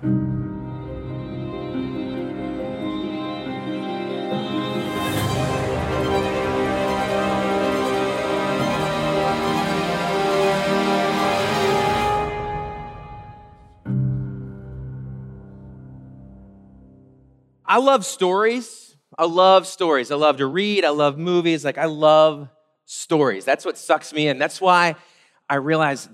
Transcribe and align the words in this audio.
I 0.00 0.06
love 17.78 18.04
stories. 18.04 18.96
I 19.18 19.24
love 19.24 19.66
stories. 19.66 20.12
I 20.12 20.14
love 20.14 20.36
to 20.36 20.46
read. 20.46 20.84
I 20.84 20.90
love 20.90 21.18
movies. 21.18 21.64
Like, 21.64 21.76
I 21.76 21.86
love 21.86 22.48
stories. 22.84 23.44
That's 23.44 23.64
what 23.64 23.76
sucks 23.76 24.12
me 24.12 24.28
in. 24.28 24.38
That's 24.38 24.60
why 24.60 24.94
I 25.50 25.56
realize 25.56 26.08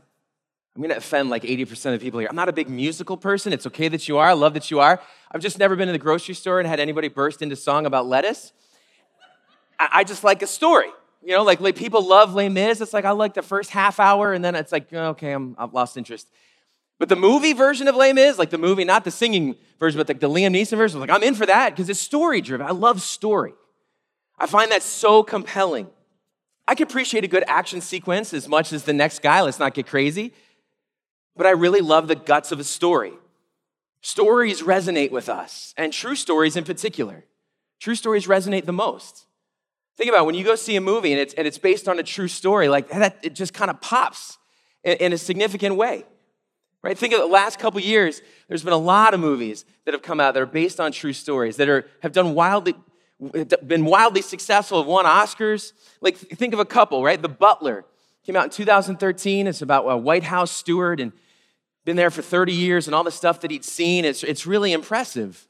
I'm 0.75 0.83
going 0.83 0.91
to 0.91 0.97
offend 0.97 1.31
like 1.31 1.45
80% 1.45 1.95
of 1.95 2.01
people 2.01 2.19
here. 2.19 2.29
I'm 2.29 2.35
not 2.35 2.49
a 2.49 2.53
big 2.53 2.69
musical 2.69 3.17
person. 3.17 3.53
It's 3.53 3.67
okay 3.67 3.87
that 3.89 4.09
you 4.09 4.19
are. 4.19 4.29
I 4.29 4.33
love 4.33 4.55
that 4.55 4.73
you 4.73 4.81
are. 4.81 5.01
I've 5.31 5.41
just 5.41 5.59
never 5.59 5.77
been 5.77 5.89
in 5.89 5.93
the 5.93 6.01
grocery 6.01 6.35
store 6.35 6.59
and 6.59 6.69
had 6.69 6.81
anybody 6.81 7.09
burst 7.09 7.43
into 7.43 7.55
song 7.55 7.87
about 7.87 8.07
lettuce. 8.07 8.53
I, 9.79 10.05
just 10.05 10.25
like 10.25 10.43
a 10.43 10.47
story. 10.47 10.89
You 11.23 11.33
know, 11.33 11.43
like, 11.43 11.61
like 11.61 11.77
people 11.77 12.07
love 12.07 12.35
Les 12.35 12.49
Mis. 12.49 12.81
It's 12.81 12.93
like 12.93 13.05
I 13.05 13.13
like 13.13 13.35
the 13.35 13.43
first 13.43 13.71
half 13.71 13.99
hour, 13.99 14.33
and 14.33 14.45
then 14.45 14.55
it's 14.55 14.73
like, 14.73 14.93
oh, 14.93 15.11
okay, 15.11 15.33
I'm, 15.33 15.57
I've 15.59 15.73
lost 15.73 15.97
interest. 15.97 16.29
But 16.99 17.09
the 17.09 17.17
movie 17.17 17.53
version 17.53 17.89
of 17.89 17.97
Les 17.97 18.13
Mis, 18.13 18.39
like 18.39 18.51
the 18.51 18.59
movie, 18.59 18.85
not 18.85 19.05
the 19.05 19.11
singing 19.11 19.57
version, 19.81 19.99
but 19.99 20.07
the, 20.07 20.15
the 20.15 20.29
Liam 20.29 20.55
Neeson 20.55 20.77
version, 20.77 21.01
like 21.01 21.11
I'm 21.11 21.23
in 21.23 21.35
for 21.35 21.47
that 21.47 21.71
because 21.71 21.89
it's 21.89 22.01
story 22.01 22.41
driven. 22.41 22.67
I 22.67 22.71
love 22.71 23.01
story. 23.01 23.55
I 24.39 24.47
find 24.47 24.71
that 24.71 24.83
so 24.83 25.23
compelling. 25.23 25.89
I 26.67 26.75
can 26.75 26.87
appreciate 26.87 27.25
a 27.25 27.29
good 27.29 27.45
action 27.47 27.81
sequence 27.81 28.33
as 28.33 28.49
much 28.49 28.73
as 28.73 28.85
the 28.85 28.93
next 28.93 29.23
guy. 29.23 29.43
Let's 29.43 29.59
not 29.59 29.75
get 29.75 29.87
crazy. 29.87 30.33
But 31.37 31.47
I 31.47 31.51
really 31.51 31.81
love 31.81 32.09
the 32.09 32.15
guts 32.15 32.53
of 32.53 32.61
a 32.61 32.65
story. 32.65 33.13
Stories 34.01 34.63
resonate 34.63 35.11
with 35.11 35.29
us, 35.29 35.73
and 35.77 35.93
true 35.93 36.15
stories 36.15 36.57
in 36.57 36.65
particular. 36.65 37.25
True 37.81 37.95
stories 37.95 38.27
resonate 38.27 38.67
the 38.67 38.73
most. 38.73 39.27
Think 39.97 40.11
about 40.11 40.23
it, 40.23 40.27
when 40.27 40.35
you 40.35 40.45
go 40.45 40.57
see 40.57 40.77
a 40.77 40.81
movie 40.81 41.13
and 41.13 41.21
it's, 41.21 41.35
and 41.35 41.47
it's 41.47 41.59
based 41.59 41.89
on 41.89 41.99
a 41.99 42.03
true 42.03 42.29
story, 42.29 42.69
like 42.69 42.89
that, 42.89 43.19
it 43.23 43.35
just 43.35 43.55
kind 43.55 43.71
of 43.71 43.81
pops 43.81 44.39
in, 44.83 44.97
in 44.99 45.13
a 45.13 45.19
significant 45.19 45.77
way. 45.77 46.05
Right? 46.83 46.99
Think 46.99 47.15
of 47.15 47.21
the 47.21 47.27
last 47.27 47.59
couple 47.59 47.81
years, 47.81 48.21
there's 48.47 48.63
been 48.63 48.75
a 48.75 48.77
lot 48.77 49.15
of 49.15 49.21
movies 49.21 49.65
that 49.87 49.95
have 49.95 50.03
come 50.03 50.21
out 50.21 50.35
that 50.35 50.43
are 50.43 50.47
based 50.47 50.81
on 50.81 50.93
true 50.93 51.15
stories, 51.15 51.57
that 51.57 51.69
are, 51.69 51.87
have 52.03 52.13
done 52.13 52.35
wildly, 52.35 52.75
been 53.67 53.87
wildly 53.87 54.21
successful, 54.21 54.79
have 54.79 54.87
won 54.87 55.07
Oscars. 55.07 55.73
Like, 56.03 56.19
think 56.19 56.53
of 56.53 56.61
a 56.61 56.67
couple, 56.67 57.03
right? 57.03 57.21
The 57.21 57.29
Butler 57.29 57.87
came 58.27 58.37
out 58.37 58.45
in 58.45 58.51
2013. 58.51 59.47
It's 59.47 59.63
about 59.63 59.87
a 59.87 59.97
White 59.97 60.25
House 60.25 60.51
steward 60.51 61.01
and 61.01 61.13
been 61.85 61.97
there 61.97 62.11
for 62.11 62.23
30 62.23 62.53
years 62.53 62.87
and 62.87 62.95
all 62.95 63.05
the 63.05 63.11
stuff 63.11 63.41
that 63.41 63.51
he'd 63.51 63.65
seen. 63.65 64.05
It's, 64.05 64.23
it's 64.23 64.47
really 64.47 64.73
impressive. 64.73 65.47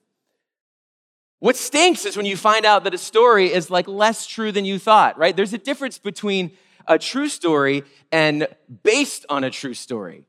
What 1.39 1.57
stinks 1.57 2.05
is 2.05 2.17
when 2.17 2.27
you 2.27 2.37
find 2.37 2.65
out 2.65 2.85
that 2.85 2.95
a 2.95 2.99
story 2.99 3.53
is 3.53 3.71
like 3.71 3.87
less 3.87 4.27
true 4.27 4.51
than 4.51 4.65
you 4.65 4.79
thought, 4.79 5.19
right? 5.19 5.37
There's 5.37 5.53
a 5.53 5.59
difference 5.59 5.99
between 5.99 6.53
a 6.87 6.99
true 6.99 7.29
story 7.29 7.85
and 8.11 8.49
based 8.83 9.27
on 9.29 9.45
a 9.45 9.51
true 9.51 9.75
story. 9.75 10.25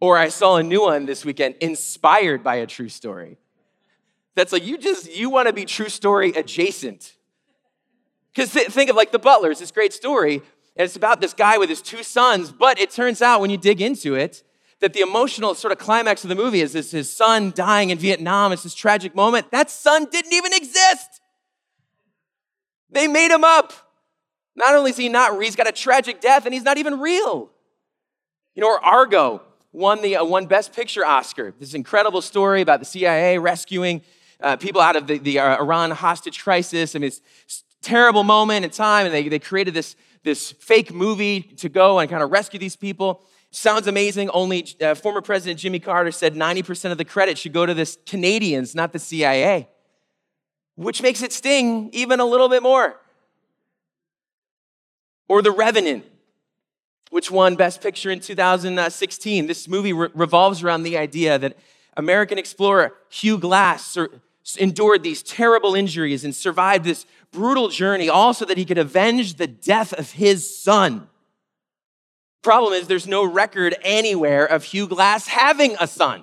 Or 0.00 0.18
I 0.18 0.28
saw 0.28 0.56
a 0.56 0.62
new 0.62 0.82
one 0.82 1.06
this 1.06 1.24
weekend, 1.24 1.54
inspired 1.60 2.44
by 2.44 2.56
a 2.56 2.66
true 2.66 2.90
story. 2.90 3.38
That's 4.34 4.52
like 4.52 4.64
you 4.64 4.76
just 4.76 5.10
you 5.10 5.30
want 5.30 5.48
to 5.48 5.54
be 5.54 5.64
true 5.64 5.88
story 5.88 6.32
adjacent. 6.32 7.14
Because 8.34 8.52
th- 8.52 8.68
think 8.68 8.90
of 8.90 8.96
like 8.96 9.10
the 9.10 9.18
Butler, 9.18 9.50
it's 9.50 9.60
this 9.60 9.70
great 9.70 9.94
story, 9.94 10.34
and 10.76 10.84
it's 10.84 10.96
about 10.96 11.22
this 11.22 11.32
guy 11.32 11.56
with 11.56 11.70
his 11.70 11.80
two 11.80 12.02
sons. 12.02 12.52
But 12.52 12.78
it 12.78 12.90
turns 12.90 13.22
out 13.22 13.40
when 13.40 13.48
you 13.48 13.56
dig 13.56 13.80
into 13.80 14.14
it, 14.14 14.42
that 14.80 14.92
the 14.92 15.00
emotional 15.00 15.54
sort 15.54 15.72
of 15.72 15.78
climax 15.78 16.24
of 16.24 16.28
the 16.28 16.34
movie 16.34 16.60
is 16.60 16.72
this 16.72 16.90
his 16.90 17.10
son 17.10 17.52
dying 17.54 17.90
in 17.90 17.98
Vietnam. 17.98 18.52
It's 18.52 18.62
this 18.62 18.74
tragic 18.74 19.14
moment. 19.14 19.50
That 19.50 19.70
son 19.70 20.06
didn't 20.10 20.32
even 20.32 20.52
exist. 20.52 21.20
They 22.90 23.08
made 23.08 23.30
him 23.30 23.44
up. 23.44 23.72
Not 24.54 24.74
only 24.74 24.90
is 24.90 24.96
he 24.96 25.08
not, 25.08 25.40
he's 25.42 25.56
got 25.56 25.68
a 25.68 25.72
tragic 25.72 26.20
death, 26.20 26.46
and 26.46 26.54
he's 26.54 26.62
not 26.62 26.78
even 26.78 27.00
real. 27.00 27.50
You 28.54 28.62
know, 28.62 28.68
or 28.68 28.84
Argo, 28.84 29.42
won 29.72 30.00
the 30.00 30.16
uh, 30.16 30.24
won 30.24 30.46
Best 30.46 30.72
Picture 30.74 31.04
Oscar. 31.04 31.54
This 31.58 31.74
incredible 31.74 32.22
story 32.22 32.62
about 32.62 32.80
the 32.80 32.86
CIA 32.86 33.38
rescuing 33.38 34.02
uh, 34.40 34.56
people 34.56 34.80
out 34.80 34.96
of 34.96 35.06
the, 35.06 35.18
the 35.18 35.38
uh, 35.38 35.60
Iran 35.60 35.90
hostage 35.90 36.42
crisis. 36.42 36.96
I 36.96 36.98
mean, 36.98 37.08
it's 37.08 37.20
terrible 37.82 38.24
moment 38.24 38.64
in 38.64 38.70
time, 38.70 39.06
and 39.06 39.14
they, 39.14 39.28
they 39.28 39.38
created 39.38 39.74
this, 39.74 39.96
this 40.22 40.52
fake 40.52 40.92
movie 40.92 41.42
to 41.42 41.68
go 41.68 41.98
and 41.98 42.10
kind 42.10 42.22
of 42.22 42.30
rescue 42.30 42.58
these 42.58 42.76
people. 42.76 43.22
Sounds 43.56 43.86
amazing. 43.86 44.28
Only 44.34 44.66
uh, 44.82 44.94
former 44.94 45.22
President 45.22 45.58
Jimmy 45.58 45.78
Carter 45.78 46.12
said 46.12 46.34
90% 46.34 46.92
of 46.92 46.98
the 46.98 47.06
credit 47.06 47.38
should 47.38 47.54
go 47.54 47.64
to 47.64 47.72
the 47.72 47.96
Canadians, 48.04 48.74
not 48.74 48.92
the 48.92 48.98
CIA, 48.98 49.66
which 50.74 51.00
makes 51.00 51.22
it 51.22 51.32
sting 51.32 51.88
even 51.94 52.20
a 52.20 52.26
little 52.26 52.50
bit 52.50 52.62
more. 52.62 53.00
Or 55.26 55.40
The 55.40 55.52
Revenant, 55.52 56.04
which 57.08 57.30
won 57.30 57.56
Best 57.56 57.80
Picture 57.80 58.10
in 58.10 58.20
2016. 58.20 59.46
This 59.46 59.66
movie 59.68 59.94
re- 59.94 60.10
revolves 60.12 60.62
around 60.62 60.82
the 60.82 60.98
idea 60.98 61.38
that 61.38 61.56
American 61.96 62.36
explorer 62.36 62.92
Hugh 63.08 63.38
Glass 63.38 63.86
sur- 63.86 64.20
endured 64.58 65.02
these 65.02 65.22
terrible 65.22 65.74
injuries 65.74 66.26
and 66.26 66.34
survived 66.34 66.84
this 66.84 67.06
brutal 67.32 67.70
journey, 67.70 68.10
all 68.10 68.34
so 68.34 68.44
that 68.44 68.58
he 68.58 68.66
could 68.66 68.76
avenge 68.76 69.36
the 69.36 69.46
death 69.46 69.94
of 69.94 70.10
his 70.12 70.54
son. 70.62 71.08
Problem 72.46 72.74
is, 72.74 72.86
there's 72.86 73.08
no 73.08 73.24
record 73.24 73.74
anywhere 73.82 74.46
of 74.46 74.62
Hugh 74.62 74.86
Glass 74.86 75.26
having 75.26 75.74
a 75.80 75.88
son. 75.88 76.22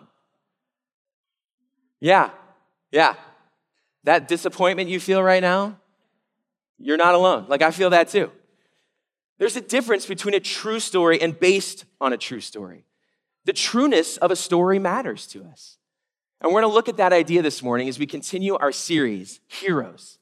Yeah, 2.00 2.30
yeah. 2.94 3.16
That 4.06 4.30
disappointment 4.30 4.90
you 4.90 5.02
feel 5.02 5.22
right 5.22 5.42
now, 5.42 5.82
you're 6.80 6.96
not 6.96 7.14
alone. 7.14 7.48
Like, 7.50 7.62
I 7.62 7.72
feel 7.72 7.90
that 7.90 8.08
too. 8.08 8.32
There's 9.38 9.58
a 9.58 9.62
difference 9.62 10.06
between 10.06 10.34
a 10.34 10.40
true 10.40 10.80
story 10.80 11.22
and 11.22 11.38
based 11.38 11.84
on 12.00 12.14
a 12.14 12.18
true 12.18 12.40
story. 12.40 12.86
The 13.44 13.52
trueness 13.52 14.16
of 14.16 14.32
a 14.32 14.38
story 14.38 14.80
matters 14.80 15.28
to 15.28 15.44
us. 15.44 15.78
And 16.40 16.54
we're 16.54 16.62
going 16.62 16.72
to 16.72 16.74
look 16.74 16.88
at 16.88 16.96
that 16.96 17.12
idea 17.12 17.42
this 17.42 17.62
morning 17.62 17.90
as 17.90 18.00
we 18.00 18.06
continue 18.06 18.56
our 18.56 18.72
series, 18.72 19.42
Heroes. 19.48 20.20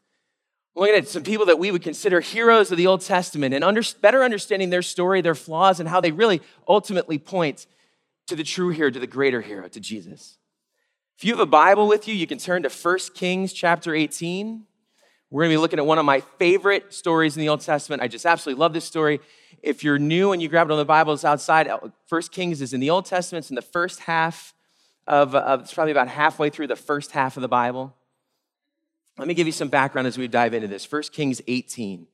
Looking 0.73 0.95
at 0.95 1.07
some 1.07 1.23
people 1.23 1.45
that 1.47 1.59
we 1.59 1.69
would 1.69 1.81
consider 1.81 2.21
heroes 2.21 2.71
of 2.71 2.77
the 2.77 2.87
Old 2.87 3.01
Testament 3.01 3.53
and 3.53 3.63
under, 3.63 3.81
better 3.99 4.23
understanding 4.23 4.69
their 4.69 4.81
story, 4.81 5.21
their 5.21 5.35
flaws, 5.35 5.79
and 5.79 5.89
how 5.89 5.99
they 5.99 6.11
really 6.11 6.41
ultimately 6.67 7.17
point 7.17 7.67
to 8.27 8.35
the 8.35 8.43
true 8.43 8.69
hero, 8.69 8.89
to 8.89 8.99
the 8.99 9.07
greater 9.07 9.41
hero, 9.41 9.67
to 9.67 9.79
Jesus. 9.79 10.37
If 11.17 11.25
you 11.25 11.33
have 11.33 11.41
a 11.41 11.45
Bible 11.45 11.87
with 11.87 12.07
you, 12.07 12.15
you 12.15 12.25
can 12.25 12.37
turn 12.37 12.63
to 12.63 12.69
1 12.69 12.97
Kings 13.13 13.51
chapter 13.51 13.93
18. 13.93 14.63
We're 15.29 15.43
going 15.43 15.51
to 15.51 15.53
be 15.53 15.61
looking 15.61 15.79
at 15.79 15.85
one 15.85 15.97
of 15.97 16.05
my 16.05 16.21
favorite 16.39 16.93
stories 16.93 17.35
in 17.35 17.41
the 17.41 17.49
Old 17.49 17.61
Testament. 17.61 18.01
I 18.01 18.07
just 18.07 18.25
absolutely 18.25 18.59
love 18.59 18.73
this 18.73 18.85
story. 18.85 19.19
If 19.61 19.83
you're 19.83 19.99
new 19.99 20.31
and 20.31 20.41
you 20.41 20.47
grab 20.47 20.69
it 20.69 20.71
on 20.71 20.77
the 20.77 20.85
Bibles 20.85 21.23
outside, 21.23 21.67
uh, 21.67 21.79
First 22.07 22.31
Kings 22.31 22.61
is 22.61 22.73
in 22.73 22.79
the 22.79 22.89
Old 22.89 23.05
Testament. 23.05 23.43
It's 23.43 23.49
in 23.49 23.55
the 23.55 23.61
first 23.61 23.99
half 24.01 24.53
of, 25.05 25.35
of, 25.35 25.61
it's 25.61 25.73
probably 25.73 25.91
about 25.91 26.07
halfway 26.07 26.49
through 26.49 26.67
the 26.67 26.75
first 26.75 27.11
half 27.11 27.37
of 27.37 27.41
the 27.41 27.47
Bible. 27.47 27.95
Let 29.21 29.27
me 29.27 29.35
give 29.35 29.45
you 29.45 29.53
some 29.53 29.67
background 29.67 30.07
as 30.07 30.17
we 30.17 30.27
dive 30.27 30.55
into 30.55 30.67
this. 30.67 30.83
First 30.83 31.13
Kings 31.13 31.43
18. 31.45 32.07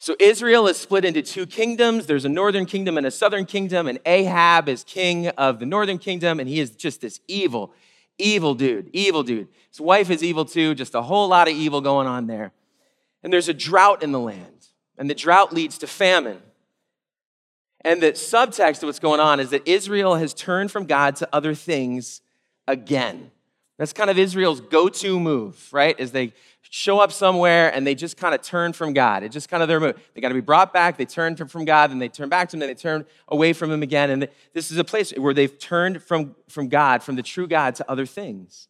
So 0.00 0.16
Israel 0.18 0.66
is 0.66 0.76
split 0.76 1.04
into 1.04 1.22
two 1.22 1.46
kingdoms. 1.46 2.06
There's 2.06 2.24
a 2.24 2.28
northern 2.28 2.66
kingdom 2.66 2.98
and 2.98 3.06
a 3.06 3.10
southern 3.12 3.46
kingdom, 3.46 3.86
and 3.86 4.00
Ahab 4.04 4.68
is 4.68 4.82
king 4.82 5.28
of 5.28 5.60
the 5.60 5.64
northern 5.64 5.98
kingdom, 5.98 6.40
and 6.40 6.48
he 6.48 6.58
is 6.58 6.74
just 6.74 7.02
this 7.02 7.20
evil, 7.28 7.72
Evil 8.18 8.56
dude, 8.56 8.90
evil 8.92 9.22
dude. 9.22 9.46
His 9.70 9.80
wife 9.80 10.10
is 10.10 10.24
evil 10.24 10.44
too, 10.44 10.74
just 10.74 10.96
a 10.96 11.02
whole 11.02 11.28
lot 11.28 11.46
of 11.46 11.54
evil 11.54 11.80
going 11.80 12.08
on 12.08 12.26
there. 12.26 12.50
And 13.22 13.32
there's 13.32 13.48
a 13.48 13.54
drought 13.54 14.02
in 14.02 14.10
the 14.10 14.18
land, 14.18 14.66
and 14.98 15.08
the 15.08 15.14
drought 15.14 15.52
leads 15.52 15.78
to 15.78 15.86
famine. 15.86 16.42
And 17.82 18.02
the 18.02 18.10
subtext 18.10 18.82
of 18.82 18.88
what's 18.88 18.98
going 18.98 19.20
on 19.20 19.38
is 19.38 19.50
that 19.50 19.68
Israel 19.68 20.16
has 20.16 20.34
turned 20.34 20.72
from 20.72 20.86
God 20.86 21.14
to 21.16 21.28
other 21.32 21.54
things 21.54 22.22
again. 22.66 23.30
That's 23.78 23.92
kind 23.92 24.10
of 24.10 24.18
Israel's 24.18 24.60
go 24.60 24.88
to 24.88 25.18
move, 25.18 25.68
right? 25.72 25.98
As 25.98 26.12
they 26.12 26.32
show 26.74 27.00
up 27.00 27.12
somewhere 27.12 27.72
and 27.74 27.86
they 27.86 27.94
just 27.94 28.16
kind 28.16 28.34
of 28.34 28.40
turn 28.40 28.72
from 28.72 28.94
God. 28.94 29.22
It's 29.22 29.34
just 29.34 29.50
kind 29.50 29.62
of 29.62 29.68
their 29.68 29.78
move. 29.78 30.00
They 30.14 30.22
got 30.22 30.28
to 30.28 30.34
be 30.34 30.40
brought 30.40 30.72
back. 30.72 30.96
They 30.96 31.04
turn 31.04 31.36
from 31.36 31.64
God, 31.66 31.90
and 31.90 32.00
they 32.00 32.08
turn 32.08 32.30
back 32.30 32.48
to 32.50 32.56
Him, 32.56 32.62
and 32.62 32.70
they 32.70 32.74
turn 32.74 33.04
away 33.28 33.52
from 33.52 33.70
Him 33.70 33.82
again. 33.82 34.10
And 34.10 34.28
this 34.54 34.70
is 34.70 34.78
a 34.78 34.84
place 34.84 35.12
where 35.12 35.34
they've 35.34 35.58
turned 35.58 36.02
from, 36.02 36.34
from 36.48 36.68
God, 36.68 37.02
from 37.02 37.16
the 37.16 37.22
true 37.22 37.46
God, 37.46 37.74
to 37.76 37.90
other 37.90 38.06
things. 38.06 38.68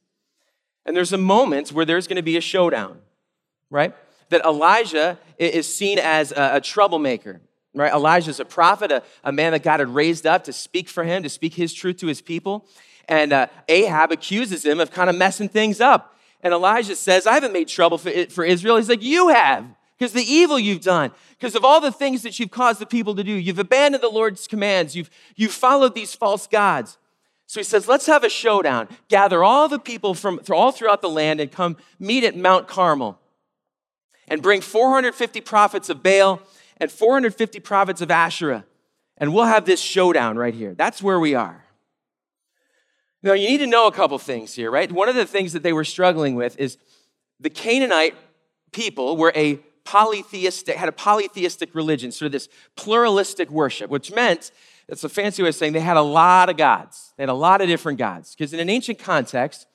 And 0.85 0.97
there's 0.97 1.13
a 1.13 1.19
moment 1.19 1.71
where 1.71 1.85
there's 1.85 2.09
going 2.09 2.17
to 2.17 2.23
be 2.23 2.37
a 2.37 2.41
showdown, 2.41 2.99
right? 3.71 3.95
That 4.31 4.45
Elijah 4.45 5.19
is 5.39 5.73
seen 5.73 5.99
as 6.01 6.33
a, 6.33 6.57
a 6.57 6.61
troublemaker, 6.61 7.41
right? 7.73 7.93
Elijah's 7.93 8.41
a 8.41 8.45
prophet, 8.45 8.91
a, 8.91 9.03
a 9.23 9.31
man 9.31 9.53
that 9.53 9.63
God 9.63 9.79
had 9.79 9.91
raised 9.91 10.27
up 10.27 10.45
to 10.45 10.53
speak 10.53 10.89
for 10.89 11.05
him, 11.05 11.23
to 11.23 11.29
speak 11.29 11.55
his 11.55 11.73
truth 11.73 11.99
to 11.99 12.09
his 12.09 12.21
people. 12.21 12.67
And 13.09 13.33
uh, 13.33 13.47
Ahab 13.69 14.13
accuses 14.13 14.65
him 14.65 14.81
of 14.81 14.91
kind 14.91 15.11
of 15.11 15.17
messing 15.17 15.49
things 15.49 15.81
up. 15.81 16.17
And 16.43 16.53
Elijah 16.53 16.97
says, 16.97 17.27
I 17.27 17.35
haven't 17.35 17.53
made 17.53 17.69
trouble 17.69 17.99
for, 17.99 18.11
for 18.27 18.45
Israel. 18.45 18.77
He's 18.77 18.89
like, 18.89 19.03
You 19.03 19.29
have, 19.29 19.65
because 19.99 20.13
the 20.13 20.23
evil 20.23 20.59
you've 20.59 20.81
done, 20.81 21.13
because 21.39 21.55
of 21.55 21.65
all 21.65 21.81
the 21.81 21.93
things 21.93 22.23
that 22.23 22.39
you've 22.39 22.51
caused 22.51 22.81
the 22.81 22.87
people 22.87 23.15
to 23.15 23.25
do. 23.25 23.33
You've 23.33 23.59
abandoned 23.59 24.03
the 24.03 24.09
Lord's 24.09 24.47
commands, 24.47 24.97
you've, 24.97 25.11
you've 25.37 25.53
followed 25.53 25.95
these 25.95 26.15
false 26.15 26.47
gods. 26.47 26.99
So 27.47 27.61
he 27.61 27.65
says, 27.65 27.87
let's 27.87 28.07
have 28.07 28.25
a 28.25 28.31
showdown. 28.31 28.89
Gather 29.09 29.45
all 29.45 29.69
the 29.69 29.79
people 29.79 30.15
from 30.15 30.41
all 30.51 30.73
throughout 30.73 31.03
the 31.03 31.11
land 31.11 31.39
and 31.39 31.53
come 31.53 31.77
meet 31.99 32.25
at 32.25 32.35
Mount 32.35 32.67
Carmel. 32.67 33.19
And 34.27 34.41
bring 34.41 34.63
450 34.63 35.43
prophets 35.43 35.91
of 35.91 36.03
Baal 36.03 36.41
and 36.79 36.91
450 36.91 37.61
prophets 37.61 38.01
of 38.01 38.11
Asherah. 38.11 38.65
And 39.19 39.35
we'll 39.35 39.45
have 39.45 39.67
this 39.67 39.81
showdown 39.81 40.39
right 40.39 40.55
here. 40.55 40.75
That's 40.75 41.03
where 41.03 41.21
we 41.21 41.35
are. 41.35 41.62
Now, 43.23 43.35
you 43.35 43.49
need 43.49 43.59
to 43.59 43.67
know 43.67 43.87
a 43.87 43.93
couple 43.93 44.19
things 44.19 44.55
here, 44.55 44.71
right? 44.71 44.91
One 44.91 45.09
of 45.09 45.15
the 45.15 45.27
things 45.27 45.53
that 45.53 45.63
they 45.63 45.73
were 45.73 45.85
struggling 45.85 46.35
with 46.35 46.59
is 46.59 46.77
the 47.39 47.51
Canaanite 47.51 48.15
people 48.73 49.17
were 49.17 49.33
a 49.37 49.57
polytheistic, 49.85 50.77
had 50.77 50.89
a 50.89 50.93
polytheistic 50.93 51.75
religion, 51.75 52.11
sort 52.11 52.27
of 52.27 52.33
this 52.33 52.49
pluralistic 52.77 53.51
worship, 53.51 53.91
which 53.91 54.13
meant 54.13 54.51
that's 54.89 55.05
a 55.05 55.09
fancy 55.09 55.43
way 55.43 55.49
of 55.49 55.55
saying 55.55 55.73
they 55.73 55.81
had 55.81 55.97
a 55.97 56.03
lot 56.03 56.51
of 56.51 56.57
gods. 56.57 57.13
They 57.17 57.23
had 57.23 57.31
a 57.31 57.35
lot 57.35 57.61
of 57.61 57.69
different 57.69 57.99
gods. 57.99 58.35
Because 58.35 58.53
in 58.53 58.61
an 58.61 58.69
ancient 58.69 58.99
context, 58.99 59.67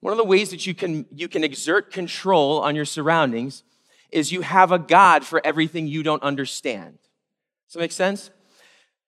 one 0.00 0.12
of 0.12 0.16
the 0.16 0.24
ways 0.24 0.50
that 0.50 0.66
you 0.66 0.74
can, 0.74 1.06
you 1.10 1.28
can 1.28 1.42
exert 1.42 1.90
control 1.90 2.60
on 2.60 2.76
your 2.76 2.84
surroundings 2.84 3.64
is 4.10 4.30
you 4.30 4.42
have 4.42 4.70
a 4.70 4.78
God 4.78 5.24
for 5.24 5.44
everything 5.44 5.86
you 5.86 6.02
don't 6.02 6.22
understand. 6.22 6.98
Does 7.66 7.74
that 7.74 7.80
make 7.80 7.92
sense? 7.92 8.30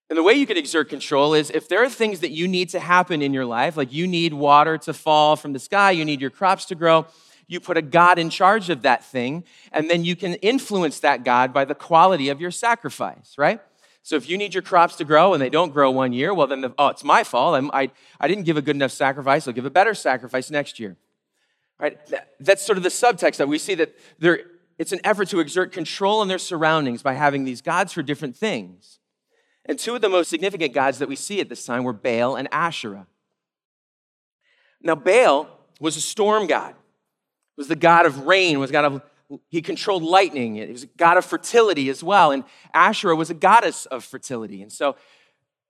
And 0.08 0.16
the 0.16 0.22
way 0.22 0.34
you 0.34 0.46
can 0.46 0.56
exert 0.56 0.88
control 0.88 1.34
is 1.34 1.50
if 1.50 1.68
there 1.68 1.82
are 1.82 1.88
things 1.88 2.20
that 2.20 2.30
you 2.30 2.46
need 2.46 2.68
to 2.70 2.80
happen 2.80 3.22
in 3.22 3.34
your 3.34 3.44
life, 3.44 3.76
like 3.76 3.92
you 3.92 4.06
need 4.06 4.32
water 4.32 4.78
to 4.78 4.92
fall 4.92 5.34
from 5.34 5.52
the 5.52 5.58
sky, 5.58 5.90
you 5.90 6.04
need 6.04 6.20
your 6.20 6.30
crops 6.30 6.64
to 6.66 6.74
grow, 6.76 7.06
you 7.48 7.60
put 7.60 7.76
a 7.76 7.82
God 7.82 8.18
in 8.18 8.30
charge 8.30 8.70
of 8.70 8.82
that 8.82 9.04
thing, 9.04 9.44
and 9.72 9.90
then 9.90 10.04
you 10.04 10.14
can 10.14 10.34
influence 10.34 11.00
that 11.00 11.24
God 11.24 11.52
by 11.52 11.64
the 11.64 11.74
quality 11.74 12.28
of 12.28 12.40
your 12.40 12.50
sacrifice, 12.50 13.34
right? 13.36 13.60
So 14.02 14.14
if 14.14 14.28
you 14.28 14.38
need 14.38 14.54
your 14.54 14.62
crops 14.62 14.94
to 14.96 15.04
grow 15.04 15.32
and 15.34 15.42
they 15.42 15.50
don't 15.50 15.72
grow 15.72 15.90
one 15.90 16.12
year, 16.12 16.32
well, 16.32 16.46
then, 16.46 16.60
the, 16.60 16.72
oh, 16.78 16.88
it's 16.88 17.02
my 17.02 17.24
fault. 17.24 17.56
I'm, 17.56 17.70
I, 17.72 17.90
I 18.20 18.28
didn't 18.28 18.44
give 18.44 18.56
a 18.56 18.62
good 18.62 18.76
enough 18.76 18.92
sacrifice. 18.92 19.48
I'll 19.48 19.54
give 19.54 19.66
a 19.66 19.70
better 19.70 19.94
sacrifice 19.94 20.48
next 20.48 20.78
year. 20.78 20.96
Right? 21.80 21.98
That's 22.38 22.64
sort 22.64 22.78
of 22.78 22.84
the 22.84 22.88
subtext 22.88 23.38
that 23.38 23.48
we 23.48 23.58
see 23.58 23.74
that 23.74 23.96
there, 24.20 24.38
it's 24.78 24.92
an 24.92 25.00
effort 25.02 25.28
to 25.30 25.40
exert 25.40 25.72
control 25.72 26.20
on 26.20 26.28
their 26.28 26.38
surroundings 26.38 27.02
by 27.02 27.14
having 27.14 27.44
these 27.44 27.60
gods 27.60 27.92
for 27.92 28.02
different 28.02 28.36
things. 28.36 29.00
And 29.66 29.78
two 29.78 29.94
of 29.94 30.00
the 30.00 30.08
most 30.08 30.30
significant 30.30 30.72
gods 30.72 30.98
that 30.98 31.08
we 31.08 31.16
see 31.16 31.40
at 31.40 31.48
this 31.48 31.64
time 31.64 31.84
were 31.84 31.92
Baal 31.92 32.36
and 32.36 32.48
Asherah. 32.52 33.06
Now, 34.80 34.94
Baal 34.94 35.48
was 35.80 35.96
a 35.96 36.00
storm 36.00 36.46
god, 36.46 36.74
he 37.56 37.60
was 37.60 37.68
the 37.68 37.76
god 37.76 38.06
of 38.06 38.26
rain, 38.26 38.58
was 38.58 38.70
god 38.70 38.84
of 38.84 39.02
he 39.48 39.60
controlled 39.62 40.02
lightning. 40.02 40.54
He 40.54 40.66
was 40.66 40.84
a 40.84 40.88
god 40.98 41.16
of 41.16 41.24
fertility 41.24 41.88
as 41.88 42.02
well. 42.02 42.30
And 42.30 42.44
Asherah 42.72 43.16
was 43.16 43.30
a 43.30 43.34
goddess 43.34 43.86
of 43.86 44.04
fertility. 44.04 44.62
And 44.62 44.72
so 44.72 44.96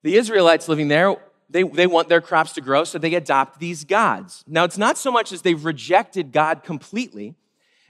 the 0.03 0.15
Israelites 0.15 0.67
living 0.67 0.87
there, 0.87 1.15
they, 1.49 1.63
they 1.63 1.87
want 1.87 2.09
their 2.09 2.21
crops 2.21 2.53
to 2.53 2.61
grow, 2.61 2.83
so 2.83 2.99
they 2.99 3.15
adopt 3.15 3.59
these 3.59 3.83
gods. 3.83 4.43
Now, 4.47 4.63
it's 4.63 4.77
not 4.77 4.97
so 4.97 5.11
much 5.11 5.31
as 5.31 5.41
they've 5.41 5.63
rejected 5.63 6.31
God 6.31 6.63
completely, 6.63 7.35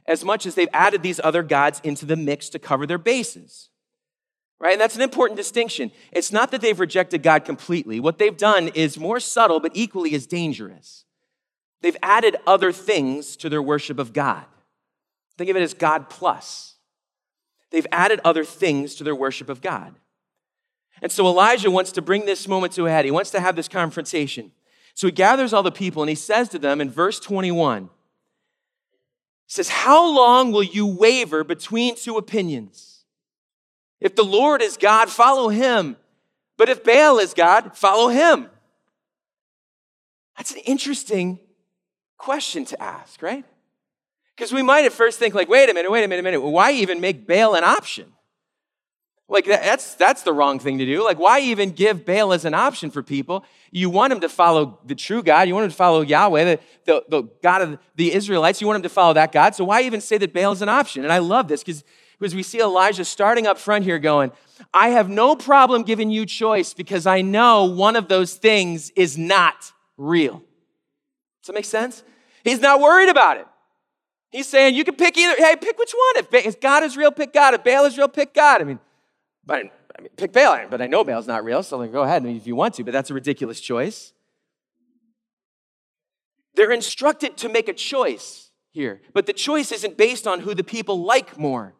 as 0.05 0.23
much 0.23 0.45
as 0.45 0.55
they've 0.55 0.69
added 0.71 1.03
these 1.03 1.19
other 1.23 1.43
gods 1.43 1.81
into 1.83 2.05
the 2.05 2.15
mix 2.15 2.49
to 2.49 2.59
cover 2.59 2.85
their 2.85 2.97
bases. 2.97 3.69
Right? 4.59 4.73
And 4.73 4.81
that's 4.81 4.95
an 4.95 5.01
important 5.01 5.37
distinction. 5.37 5.91
It's 6.11 6.31
not 6.31 6.51
that 6.51 6.61
they've 6.61 6.79
rejected 6.79 7.21
God 7.21 7.45
completely. 7.45 7.99
What 7.99 8.17
they've 8.17 8.35
done 8.35 8.69
is 8.69 8.97
more 8.97 9.19
subtle, 9.19 9.59
but 9.59 9.71
equally 9.75 10.15
as 10.15 10.25
dangerous. 10.25 11.05
They've 11.81 11.97
added 12.01 12.37
other 12.47 12.71
things 12.71 13.35
to 13.37 13.49
their 13.49 13.61
worship 13.61 13.99
of 13.99 14.13
God. 14.13 14.45
Think 15.37 15.51
of 15.51 15.55
it 15.55 15.61
as 15.61 15.75
God 15.75 16.09
plus. 16.09 16.75
They've 17.69 17.87
added 17.91 18.19
other 18.23 18.43
things 18.43 18.95
to 18.95 19.03
their 19.03 19.15
worship 19.15 19.49
of 19.49 19.61
God. 19.61 19.93
And 21.01 21.11
so 21.11 21.27
Elijah 21.27 21.69
wants 21.69 21.91
to 21.93 22.01
bring 22.01 22.25
this 22.25 22.47
moment 22.47 22.73
to 22.73 22.87
a 22.87 22.89
head. 22.89 23.05
He 23.05 23.11
wants 23.11 23.29
to 23.31 23.39
have 23.39 23.55
this 23.55 23.67
confrontation. 23.67 24.51
So 24.95 25.05
he 25.05 25.11
gathers 25.11 25.53
all 25.53 25.61
the 25.61 25.71
people 25.71 26.01
and 26.01 26.09
he 26.09 26.15
says 26.15 26.49
to 26.49 26.59
them 26.59 26.81
in 26.81 26.89
verse 26.89 27.19
21, 27.19 27.83
he 27.83 27.89
says, 29.45 29.69
How 29.69 30.03
long 30.11 30.51
will 30.51 30.63
you 30.63 30.87
waver 30.87 31.43
between 31.43 31.95
two 31.95 32.17
opinions? 32.17 32.96
If 33.99 34.15
the 34.15 34.23
Lord 34.23 34.61
is 34.61 34.77
God, 34.77 35.09
follow 35.09 35.49
him. 35.49 35.97
But 36.57 36.69
if 36.69 36.83
Baal 36.83 37.19
is 37.19 37.33
God, 37.33 37.75
follow 37.75 38.09
him. 38.09 38.49
That's 40.37 40.51
an 40.51 40.59
interesting 40.65 41.39
question 42.17 42.65
to 42.65 42.81
ask, 42.81 43.21
right? 43.21 43.45
Because 44.35 44.51
we 44.51 44.61
might 44.61 44.85
at 44.85 44.93
first 44.93 45.17
think, 45.17 45.33
like, 45.33 45.49
wait 45.49 45.69
a 45.69 45.73
minute, 45.73 45.91
wait 45.91 46.03
a 46.03 46.07
minute, 46.07 46.19
a 46.19 46.23
minute. 46.23 46.41
Why 46.41 46.71
even 46.71 47.01
make 47.01 47.27
Baal 47.27 47.55
an 47.55 47.63
option? 47.63 48.13
Like, 49.29 49.45
that's, 49.45 49.95
that's 49.95 50.21
the 50.23 50.31
wrong 50.31 50.57
thing 50.57 50.77
to 50.77 50.85
do. 50.85 51.03
Like, 51.03 51.19
why 51.19 51.41
even 51.41 51.71
give 51.71 52.05
Baal 52.05 52.31
as 52.31 52.45
an 52.45 52.53
option 52.53 52.91
for 52.91 53.03
people? 53.03 53.43
You 53.71 53.89
want 53.89 54.11
them 54.11 54.21
to 54.21 54.29
follow 54.29 54.79
the 54.85 54.95
true 54.95 55.21
God. 55.21 55.49
You 55.49 55.53
want 55.53 55.65
them 55.65 55.71
to 55.71 55.75
follow 55.75 56.01
Yahweh, 56.01 56.43
the, 56.45 56.59
the, 56.85 57.03
the 57.09 57.23
God 57.43 57.61
of 57.61 57.79
the 57.95 58.13
Israelites. 58.13 58.61
You 58.61 58.67
want 58.67 58.75
them 58.75 58.83
to 58.83 58.93
follow 58.93 59.13
that 59.15 59.33
God. 59.33 59.53
So 59.53 59.65
why 59.65 59.81
even 59.81 59.99
say 59.99 60.17
that 60.19 60.33
Baal 60.33 60.53
is 60.53 60.61
an 60.61 60.69
option? 60.69 61.03
And 61.03 61.11
I 61.11 61.17
love 61.17 61.49
this 61.49 61.61
because 61.61 61.83
because 62.19 62.33
we 62.33 62.43
see 62.43 62.59
Elijah 62.59 63.05
starting 63.05 63.45
up 63.45 63.57
front 63.57 63.83
here 63.83 63.99
going, 63.99 64.31
I 64.73 64.89
have 64.89 65.09
no 65.09 65.35
problem 65.35 65.83
giving 65.83 66.09
you 66.09 66.25
choice 66.25 66.73
because 66.73 67.05
I 67.05 67.21
know 67.21 67.65
one 67.65 67.95
of 67.95 68.07
those 68.07 68.35
things 68.35 68.89
is 68.91 69.17
not 69.17 69.71
real. 69.97 70.41
Does 71.41 71.47
that 71.47 71.53
make 71.53 71.65
sense? 71.65 72.03
He's 72.43 72.59
not 72.59 72.79
worried 72.79 73.09
about 73.09 73.37
it. 73.37 73.47
He's 74.31 74.47
saying 74.47 74.75
you 74.75 74.83
can 74.83 74.95
pick 74.95 75.17
either. 75.17 75.35
Hey, 75.37 75.55
pick 75.55 75.77
which 75.77 75.93
one. 75.93 76.25
If, 76.33 76.59
God 76.59 76.83
is 76.83 76.97
real, 76.97 77.11
pick 77.11 77.33
God. 77.33 77.53
If 77.53 77.63
Baal 77.63 77.85
is 77.85 77.97
real, 77.97 78.07
pick 78.07 78.33
God. 78.33 78.61
I 78.61 78.65
mean, 78.65 78.79
but 79.45 79.59
I 79.97 80.01
mean, 80.01 80.09
pick 80.17 80.33
Baal. 80.33 80.67
But 80.69 80.81
I 80.81 80.87
know 80.87 81.03
Baal's 81.03 81.27
not 81.27 81.43
real, 81.43 81.63
so 81.63 81.85
go 81.87 82.03
ahead 82.03 82.25
if 82.25 82.45
you 82.47 82.55
want 82.55 82.73
to. 82.75 82.83
But 82.83 82.91
that's 82.91 83.09
a 83.09 83.13
ridiculous 83.13 83.61
choice. 83.61 84.13
They're 86.55 86.71
instructed 86.71 87.37
to 87.37 87.49
make 87.49 87.69
a 87.69 87.73
choice 87.73 88.49
here, 88.71 89.01
but 89.13 89.27
the 89.27 89.33
choice 89.33 89.71
isn't 89.71 89.95
based 89.95 90.27
on 90.27 90.41
who 90.41 90.55
the 90.55 90.63
people 90.63 91.03
like 91.03 91.37
more. 91.37 91.75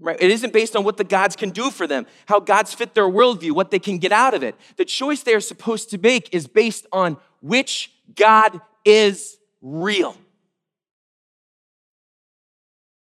Right? 0.00 0.16
It 0.18 0.30
isn't 0.30 0.54
based 0.54 0.74
on 0.76 0.82
what 0.82 0.96
the 0.96 1.04
gods 1.04 1.36
can 1.36 1.50
do 1.50 1.70
for 1.70 1.86
them, 1.86 2.06
how 2.26 2.40
gods 2.40 2.72
fit 2.72 2.94
their 2.94 3.04
worldview, 3.04 3.52
what 3.52 3.70
they 3.70 3.78
can 3.78 3.98
get 3.98 4.12
out 4.12 4.32
of 4.32 4.42
it. 4.42 4.54
The 4.76 4.86
choice 4.86 5.22
they're 5.22 5.40
supposed 5.40 5.90
to 5.90 5.98
make 5.98 6.34
is 6.34 6.46
based 6.46 6.86
on 6.90 7.18
which 7.42 7.92
God 8.16 8.60
is 8.84 9.36
real. 9.60 10.16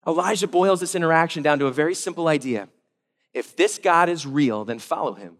Elijah 0.06 0.48
boils 0.48 0.80
this 0.82 0.96
interaction 0.96 1.44
down 1.44 1.60
to 1.60 1.68
a 1.68 1.72
very 1.72 1.96
simple 1.96 2.28
idea. 2.28 2.68
If 3.34 3.56
this 3.56 3.78
God 3.78 4.10
is 4.10 4.26
real, 4.26 4.66
then 4.66 4.80
follow 4.80 5.14
him. 5.14 5.38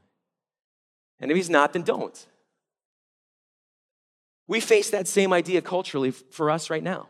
And 1.20 1.32
if 1.32 1.36
he's 1.36 1.50
not, 1.50 1.74
then 1.74 1.82
don't. 1.82 2.26
We 4.48 4.60
face 4.60 4.90
that 4.92 5.08
same 5.08 5.34
idea 5.34 5.62
culturally 5.62 6.12
for 6.12 6.50
us 6.50 6.70
right 6.70 6.84
now. 6.84 7.10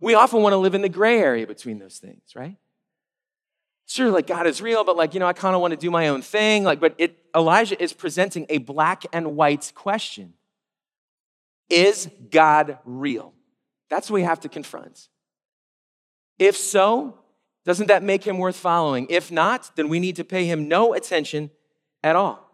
We 0.00 0.14
often 0.14 0.42
want 0.42 0.52
to 0.52 0.58
live 0.58 0.74
in 0.74 0.82
the 0.82 0.88
gray 0.88 1.18
area 1.18 1.46
between 1.46 1.78
those 1.78 1.98
things, 1.98 2.34
right? 2.34 2.56
Sure, 3.86 4.10
like 4.10 4.26
God 4.26 4.46
is 4.46 4.60
real, 4.60 4.84
but 4.84 4.96
like, 4.96 5.14
you 5.14 5.20
know, 5.20 5.26
I 5.26 5.32
kind 5.32 5.54
of 5.54 5.60
want 5.60 5.70
to 5.70 5.76
do 5.76 5.90
my 5.90 6.08
own 6.08 6.20
thing. 6.20 6.64
Like, 6.64 6.80
but 6.80 6.94
it, 6.98 7.18
Elijah 7.34 7.80
is 7.80 7.92
presenting 7.92 8.46
a 8.48 8.58
black 8.58 9.04
and 9.12 9.36
white 9.36 9.72
question 9.74 10.34
Is 11.70 12.10
God 12.30 12.78
real? 12.84 13.32
That's 13.88 14.10
what 14.10 14.16
we 14.16 14.22
have 14.22 14.40
to 14.40 14.48
confront. 14.48 15.08
If 16.38 16.56
so, 16.56 17.18
doesn't 17.64 17.86
that 17.86 18.02
make 18.02 18.24
him 18.24 18.38
worth 18.38 18.56
following? 18.56 19.06
If 19.08 19.30
not, 19.30 19.70
then 19.76 19.88
we 19.88 20.00
need 20.00 20.16
to 20.16 20.24
pay 20.24 20.46
him 20.46 20.68
no 20.68 20.92
attention 20.92 21.50
at 22.02 22.16
all. 22.16 22.46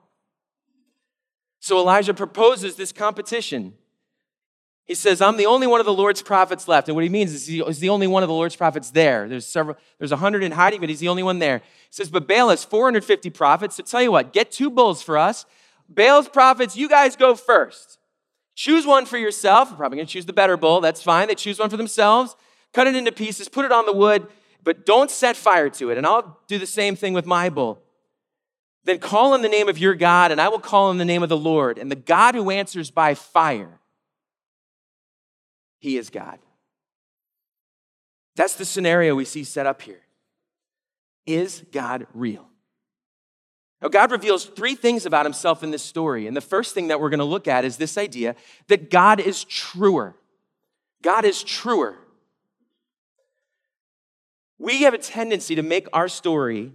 So 1.61 1.79
Elijah 1.79 2.15
proposes 2.15 2.77
this 2.77 2.93
competition. 2.93 3.75
He 4.85 4.95
says, 4.95 5.23
I'm 5.23 5.37
the 5.37 5.47
only 5.47 5.67
one 5.67 5.81
of 5.81 5.87
the 5.87 5.93
Lord's 5.93 6.23
prophets 6.23 6.67
left. 6.67 6.89
And 6.89 6.95
what 6.95 7.05
he 7.05 7.11
means 7.11 7.33
is 7.33 7.47
he's 7.47 7.79
the 7.79 7.89
only 7.89 8.07
one 8.07 8.23
of 8.23 8.29
the 8.29 8.35
Lord's 8.35 8.57
prophets 8.57 8.91
there. 8.91 9.29
There's 9.29 9.47
several, 9.47 9.77
there's 9.99 10.13
a 10.13 10.17
hundred 10.17 10.43
in 10.43 10.53
hiding, 10.53 10.81
but 10.81 10.89
he's 10.89 11.01
the 11.01 11.09
only 11.09 11.23
one 11.23 11.39
there. 11.39 11.59
He 11.59 11.93
says, 11.93 12.11
but 12.11 12.27
Baal 12.27 12.49
has 12.49 12.65
450 12.65 13.31
prophets. 13.31 13.77
So 13.77 13.85
tell 13.85 14.03
you 14.03 14.11
what, 14.11 14.33
get 14.33 14.51
two 14.51 14.71
bulls 14.71 15.01
for 15.01 15.17
us. 15.17 15.47
Baal's 15.89 16.29
prophets, 16.29 16.77
you 16.77 16.89
guys 16.89 17.17
go 17.17 17.35
first. 17.35 17.99
Choose 18.55 18.87
one 18.87 19.07
for 19.07 19.19
yourself. 19.19 19.71
I'm 19.71 19.77
probably 19.77 19.97
going 19.97 20.07
to 20.07 20.13
choose 20.13 20.27
the 20.27 20.33
better 20.33 20.57
bull. 20.57 20.81
That's 20.81 21.03
fine. 21.03 21.29
They 21.29 21.35
choose 21.35 21.59
one 21.59 21.71
for 21.71 21.77
themselves. 21.77 22.37
Cut 22.73 22.87
it 22.87 22.97
into 22.97 23.13
pieces, 23.13 23.49
put 23.49 23.65
it 23.65 23.73
on 23.73 23.87
the 23.87 23.93
wood, 23.93 24.27
but 24.65 24.87
don't 24.87 25.11
set 25.11 25.37
fire 25.37 25.69
to 25.71 25.91
it. 25.91 25.99
And 25.99 26.07
I'll 26.07 26.41
do 26.49 26.59
the 26.59 26.67
same 26.67 26.97
thing 26.97 27.13
with 27.13 27.27
my 27.27 27.51
bull. 27.51 27.83
Then 28.85 28.99
call 28.99 29.35
on 29.35 29.43
the 29.43 29.49
name 29.49 29.69
of 29.69 29.79
your 29.79 29.95
God, 29.95 30.33
and 30.33 30.41
I 30.41 30.49
will 30.49 30.59
call 30.59 30.89
on 30.89 30.99
the 30.99 31.05
name 31.05 31.23
of 31.23 31.29
the 31.29 31.37
Lord. 31.37 31.79
And 31.79 31.91
the 31.91 31.97
God 31.97 32.35
who 32.35 32.51
answers 32.51 32.91
by 32.91 33.15
fire, 33.15 33.79
he 35.83 35.97
is 35.99 36.11
God. 36.11 36.39
That's 38.37 38.55
the 38.55 38.65
scenario 38.65 39.17
we 39.17 39.25
see 39.25 39.43
set 39.43 39.67
up 39.67 39.83
here. 39.83 40.01
Is 41.27 41.65
God 41.73 42.07
real? 42.15 42.47
Now, 43.83 43.89
God 43.89 44.13
reveals 44.13 44.45
three 44.45 44.77
things 44.77 45.07
about 45.07 45.27
himself 45.27 45.65
in 45.65 45.73
this 45.73 45.83
story. 45.83 46.29
And 46.29 46.37
the 46.37 46.41
first 46.41 46.73
thing 46.73 46.87
that 46.87 47.01
we're 47.01 47.11
going 47.11 47.19
to 47.19 47.25
look 47.25 47.49
at 47.49 47.65
is 47.65 47.79
this 47.79 47.99
idea 47.99 48.37
that 48.69 48.91
God 48.91 49.19
is 49.19 49.43
truer. 49.43 50.15
God 51.03 51.25
is 51.25 51.43
truer. 51.43 51.99
We 54.57 54.83
have 54.83 54.95
a 54.95 54.99
tendency 54.99 55.57
to 55.57 55.63
make 55.65 55.89
our 55.93 56.07
story 56.07 56.71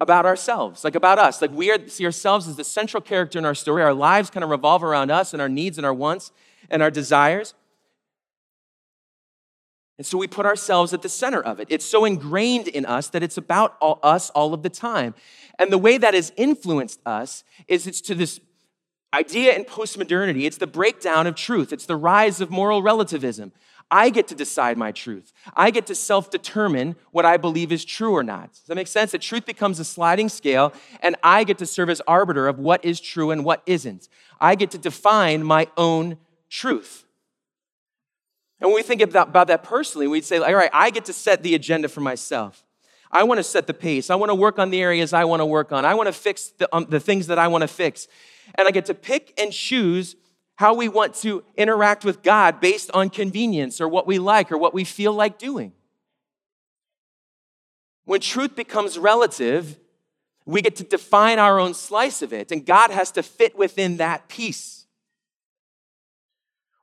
about 0.00 0.24
ourselves, 0.24 0.82
like 0.82 0.94
about 0.94 1.18
us. 1.18 1.42
Like 1.42 1.52
we 1.52 1.70
are, 1.70 1.88
see 1.88 2.06
ourselves 2.06 2.48
as 2.48 2.56
the 2.56 2.64
central 2.64 3.02
character 3.02 3.38
in 3.38 3.44
our 3.44 3.54
story. 3.54 3.82
Our 3.82 3.92
lives 3.92 4.30
kind 4.30 4.44
of 4.44 4.48
revolve 4.48 4.82
around 4.82 5.10
us 5.10 5.34
and 5.34 5.42
our 5.42 5.48
needs 5.50 5.76
and 5.76 5.84
our 5.84 5.92
wants 5.92 6.32
and 6.70 6.82
our 6.82 6.90
desires. 6.90 7.52
And 9.98 10.06
so 10.06 10.16
we 10.16 10.28
put 10.28 10.46
ourselves 10.46 10.94
at 10.94 11.02
the 11.02 11.08
center 11.08 11.42
of 11.42 11.58
it. 11.58 11.66
It's 11.70 11.84
so 11.84 12.04
ingrained 12.04 12.68
in 12.68 12.86
us 12.86 13.08
that 13.08 13.22
it's 13.22 13.36
about 13.36 13.76
all, 13.80 13.98
us 14.02 14.30
all 14.30 14.54
of 14.54 14.62
the 14.62 14.70
time. 14.70 15.14
And 15.58 15.72
the 15.72 15.78
way 15.78 15.98
that 15.98 16.14
has 16.14 16.32
influenced 16.36 17.00
us 17.04 17.42
is 17.66 17.88
it's 17.88 18.00
to 18.02 18.14
this 18.14 18.40
idea 19.12 19.54
in 19.54 19.64
postmodernity. 19.64 20.44
It's 20.44 20.58
the 20.58 20.68
breakdown 20.68 21.26
of 21.26 21.34
truth, 21.34 21.72
it's 21.72 21.86
the 21.86 21.96
rise 21.96 22.40
of 22.40 22.50
moral 22.50 22.80
relativism. 22.80 23.52
I 23.90 24.10
get 24.10 24.28
to 24.28 24.34
decide 24.34 24.76
my 24.76 24.92
truth. 24.92 25.32
I 25.56 25.70
get 25.70 25.86
to 25.86 25.94
self 25.94 26.30
determine 26.30 26.94
what 27.10 27.24
I 27.24 27.38
believe 27.38 27.72
is 27.72 27.86
true 27.86 28.12
or 28.12 28.22
not. 28.22 28.52
Does 28.52 28.64
that 28.66 28.74
make 28.74 28.86
sense? 28.86 29.12
That 29.12 29.22
truth 29.22 29.46
becomes 29.46 29.80
a 29.80 29.84
sliding 29.84 30.28
scale, 30.28 30.74
and 31.00 31.16
I 31.22 31.42
get 31.44 31.56
to 31.58 31.66
serve 31.66 31.88
as 31.88 32.02
arbiter 32.06 32.48
of 32.48 32.58
what 32.58 32.84
is 32.84 33.00
true 33.00 33.30
and 33.30 33.46
what 33.46 33.62
isn't. 33.64 34.08
I 34.40 34.56
get 34.56 34.70
to 34.72 34.78
define 34.78 35.42
my 35.42 35.68
own 35.78 36.18
truth. 36.50 37.06
And 38.60 38.68
when 38.68 38.74
we 38.74 38.82
think 38.82 39.00
about, 39.00 39.28
about 39.28 39.46
that 39.48 39.62
personally, 39.62 40.08
we'd 40.08 40.24
say, 40.24 40.38
all 40.38 40.54
right, 40.54 40.70
I 40.72 40.90
get 40.90 41.04
to 41.06 41.12
set 41.12 41.42
the 41.42 41.54
agenda 41.54 41.88
for 41.88 42.00
myself. 42.00 42.64
I 43.10 43.22
want 43.22 43.38
to 43.38 43.44
set 43.44 43.66
the 43.66 43.74
pace. 43.74 44.10
I 44.10 44.16
want 44.16 44.30
to 44.30 44.34
work 44.34 44.58
on 44.58 44.70
the 44.70 44.82
areas 44.82 45.12
I 45.12 45.24
want 45.24 45.40
to 45.40 45.46
work 45.46 45.72
on. 45.72 45.84
I 45.84 45.94
want 45.94 46.08
to 46.08 46.12
fix 46.12 46.48
the, 46.58 46.68
um, 46.74 46.86
the 46.88 47.00
things 47.00 47.28
that 47.28 47.38
I 47.38 47.48
want 47.48 47.62
to 47.62 47.68
fix. 47.68 48.08
And 48.56 48.66
I 48.66 48.70
get 48.70 48.86
to 48.86 48.94
pick 48.94 49.32
and 49.40 49.52
choose 49.52 50.16
how 50.56 50.74
we 50.74 50.88
want 50.88 51.14
to 51.14 51.44
interact 51.56 52.04
with 52.04 52.22
God 52.22 52.60
based 52.60 52.90
on 52.92 53.10
convenience 53.10 53.80
or 53.80 53.88
what 53.88 54.06
we 54.06 54.18
like 54.18 54.50
or 54.50 54.58
what 54.58 54.74
we 54.74 54.84
feel 54.84 55.12
like 55.12 55.38
doing. 55.38 55.72
When 58.04 58.20
truth 58.20 58.56
becomes 58.56 58.98
relative, 58.98 59.78
we 60.44 60.62
get 60.62 60.76
to 60.76 60.82
define 60.82 61.38
our 61.38 61.60
own 61.60 61.74
slice 61.74 62.22
of 62.22 62.32
it, 62.32 62.50
and 62.50 62.64
God 62.64 62.90
has 62.90 63.10
to 63.12 63.22
fit 63.22 63.56
within 63.56 63.98
that 63.98 64.28
piece. 64.28 64.77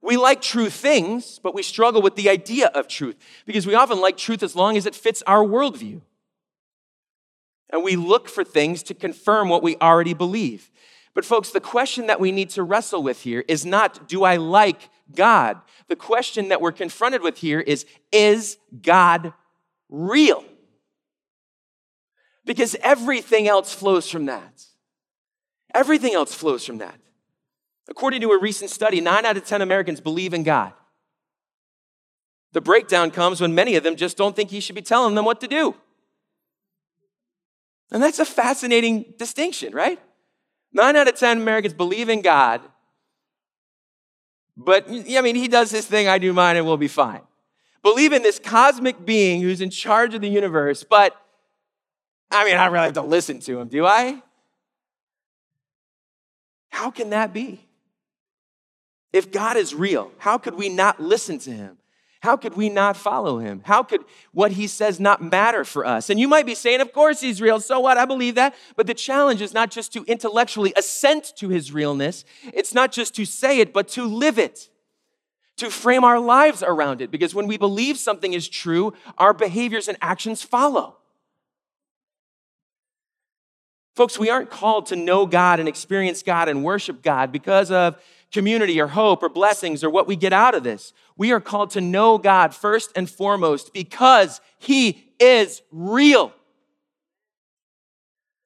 We 0.06 0.18
like 0.18 0.40
true 0.40 0.70
things, 0.70 1.40
but 1.42 1.56
we 1.56 1.64
struggle 1.64 2.02
with 2.02 2.16
the 2.16 2.30
idea 2.30 2.68
of 2.68 2.88
truth 2.88 3.18
because 3.46 3.66
we 3.66 3.74
often 3.74 4.00
like 4.00 4.18
truth 4.18 4.44
as 4.44 4.56
long 4.56 4.78
as 4.78 4.86
it 4.86 4.94
fits 4.94 5.24
our 5.26 5.44
worldview. 5.44 6.02
And 7.72 7.84
we 7.84 7.96
look 7.96 8.30
for 8.30 8.44
things 8.44 8.84
to 8.84 8.94
confirm 8.94 9.50
what 9.50 9.64
we 9.64 9.76
already 9.78 10.14
believe. 10.14 10.70
But, 11.16 11.26
folks, 11.26 11.50
the 11.50 11.60
question 11.60 12.08
that 12.08 12.20
we 12.20 12.32
need 12.32 12.52
to 12.52 12.62
wrestle 12.62 13.02
with 13.02 13.24
here 13.24 13.44
is 13.48 13.66
not, 13.66 14.08
do 14.08 14.24
I 14.24 14.36
like 14.36 14.90
God? 15.16 15.60
The 15.88 15.96
question 15.96 16.50
that 16.50 16.62
we're 16.62 16.72
confronted 16.72 17.22
with 17.22 17.38
here 17.38 17.60
is, 17.60 17.86
is 18.12 18.58
God 18.82 19.34
real? 19.90 20.44
Because 22.46 22.76
everything 22.82 23.48
else 23.48 23.74
flows 23.74 24.10
from 24.10 24.28
that. 24.28 24.66
Everything 25.74 26.14
else 26.14 26.34
flows 26.34 26.64
from 26.64 26.78
that. 26.78 27.00
According 27.90 28.22
to 28.22 28.32
a 28.32 28.40
recent 28.40 28.72
study, 28.72 29.00
nine 29.02 29.26
out 29.26 29.38
of 29.38 29.46
10 29.46 29.62
Americans 29.62 30.02
believe 30.02 30.34
in 30.34 30.44
God. 30.44 30.74
The 32.54 32.62
breakdown 32.62 33.12
comes 33.12 33.42
when 33.42 33.54
many 33.54 33.76
of 33.76 33.84
them 33.84 33.96
just 33.96 34.18
don't 34.18 34.36
think 34.36 34.50
He 34.50 34.60
should 34.60 34.76
be 34.76 34.82
telling 34.82 35.16
them 35.16 35.26
what 35.26 35.42
to 35.42 35.48
do. 35.48 35.76
And 37.92 38.02
that's 38.02 38.20
a 38.20 38.26
fascinating 38.26 39.14
distinction, 39.18 39.74
right? 39.74 40.00
Nine 40.74 40.96
out 40.96 41.08
of 41.08 41.16
10 41.16 41.38
Americans 41.38 41.74
believe 41.74 42.10
in 42.10 42.22
God, 42.22 42.62
but 44.58 44.90
I 44.90 45.22
mean, 45.22 45.36
he 45.36 45.48
does 45.48 45.72
his 45.72 45.86
thing, 45.86 46.08
I 46.08 46.18
do 46.18 46.32
mine, 46.34 46.56
and 46.56 46.66
we'll 46.66 46.78
be 46.78 46.88
fine. 46.88 47.22
Believe 47.84 48.14
in 48.14 48.24
this 48.24 48.40
cosmic 48.40 49.06
being 49.06 49.42
who's 49.42 49.62
in 49.62 49.70
charge 49.70 50.14
of 50.14 50.22
the 50.22 50.30
universe, 50.30 50.84
but 50.84 51.16
I 52.32 52.46
mean, 52.46 52.58
I 52.58 52.66
really 52.68 52.86
have 52.86 52.94
to 52.94 53.02
listen 53.02 53.40
to 53.42 53.60
him, 53.60 53.68
do 53.68 53.86
I? 53.86 54.22
How 56.70 56.90
can 56.90 57.12
that 57.12 57.34
be? 57.34 57.65
If 59.16 59.32
God 59.32 59.56
is 59.56 59.74
real, 59.74 60.12
how 60.18 60.38
could 60.38 60.56
we 60.56 60.68
not 60.68 61.00
listen 61.00 61.40
to 61.40 61.50
him? 61.50 61.78
How 62.20 62.36
could 62.36 62.56
we 62.58 62.68
not 62.68 62.98
follow 62.98 63.40
him? 63.40 63.62
How 63.64 63.82
could 63.82 64.02
what 64.34 64.52
he 64.52 64.68
says 64.68 65.00
not 65.00 65.24
matter 65.24 65.64
for 65.64 65.86
us? 65.86 66.10
And 66.10 66.20
you 66.20 66.28
might 66.28 66.46
be 66.46 66.54
saying, 66.54 66.82
of 66.82 66.92
course 66.92 67.22
he's 67.22 67.42
real. 67.42 67.62
So 67.62 67.80
what? 67.80 67.98
I 67.98 68.04
believe 68.04 68.36
that. 68.36 68.56
But 68.76 68.88
the 68.88 68.94
challenge 68.94 69.42
is 69.42 69.54
not 69.54 69.72
just 69.72 69.94
to 69.94 70.04
intellectually 70.04 70.74
assent 70.76 71.32
to 71.38 71.48
his 71.48 71.72
realness, 71.72 72.26
it's 72.54 72.74
not 72.74 72.92
just 72.92 73.16
to 73.16 73.24
say 73.24 73.62
it, 73.62 73.72
but 73.72 73.88
to 73.90 74.04
live 74.04 74.38
it, 74.38 74.70
to 75.58 75.70
frame 75.70 76.04
our 76.04 76.20
lives 76.20 76.62
around 76.62 77.00
it. 77.00 77.10
Because 77.10 77.34
when 77.34 77.48
we 77.48 77.56
believe 77.56 77.98
something 77.98 78.34
is 78.34 78.50
true, 78.50 78.92
our 79.18 79.34
behaviors 79.34 79.88
and 79.88 79.98
actions 80.02 80.44
follow. 80.44 80.98
Folks, 83.96 84.20
we 84.20 84.30
aren't 84.30 84.50
called 84.50 84.88
to 84.88 84.98
know 84.98 85.26
God 85.26 85.62
and 85.62 85.70
experience 85.70 86.22
God 86.22 86.50
and 86.50 86.66
worship 86.66 87.02
God 87.02 87.32
because 87.32 87.72
of 87.72 87.96
community 88.36 88.82
or 88.82 88.88
hope 88.88 89.24
or 89.24 89.30
blessings 89.30 89.82
or 89.82 89.90
what 89.90 90.08
we 90.08 90.16
get 90.18 90.34
out 90.34 90.54
of 90.54 90.64
this. 90.64 90.92
We 91.16 91.32
are 91.32 91.40
called 91.40 91.70
to 91.72 91.82
know 91.82 92.18
God 92.18 92.54
first 92.54 92.92
and 92.94 93.10
foremost 93.10 93.74
because 93.74 94.42
He 94.60 95.10
is 95.22 95.62
real. 95.72 96.34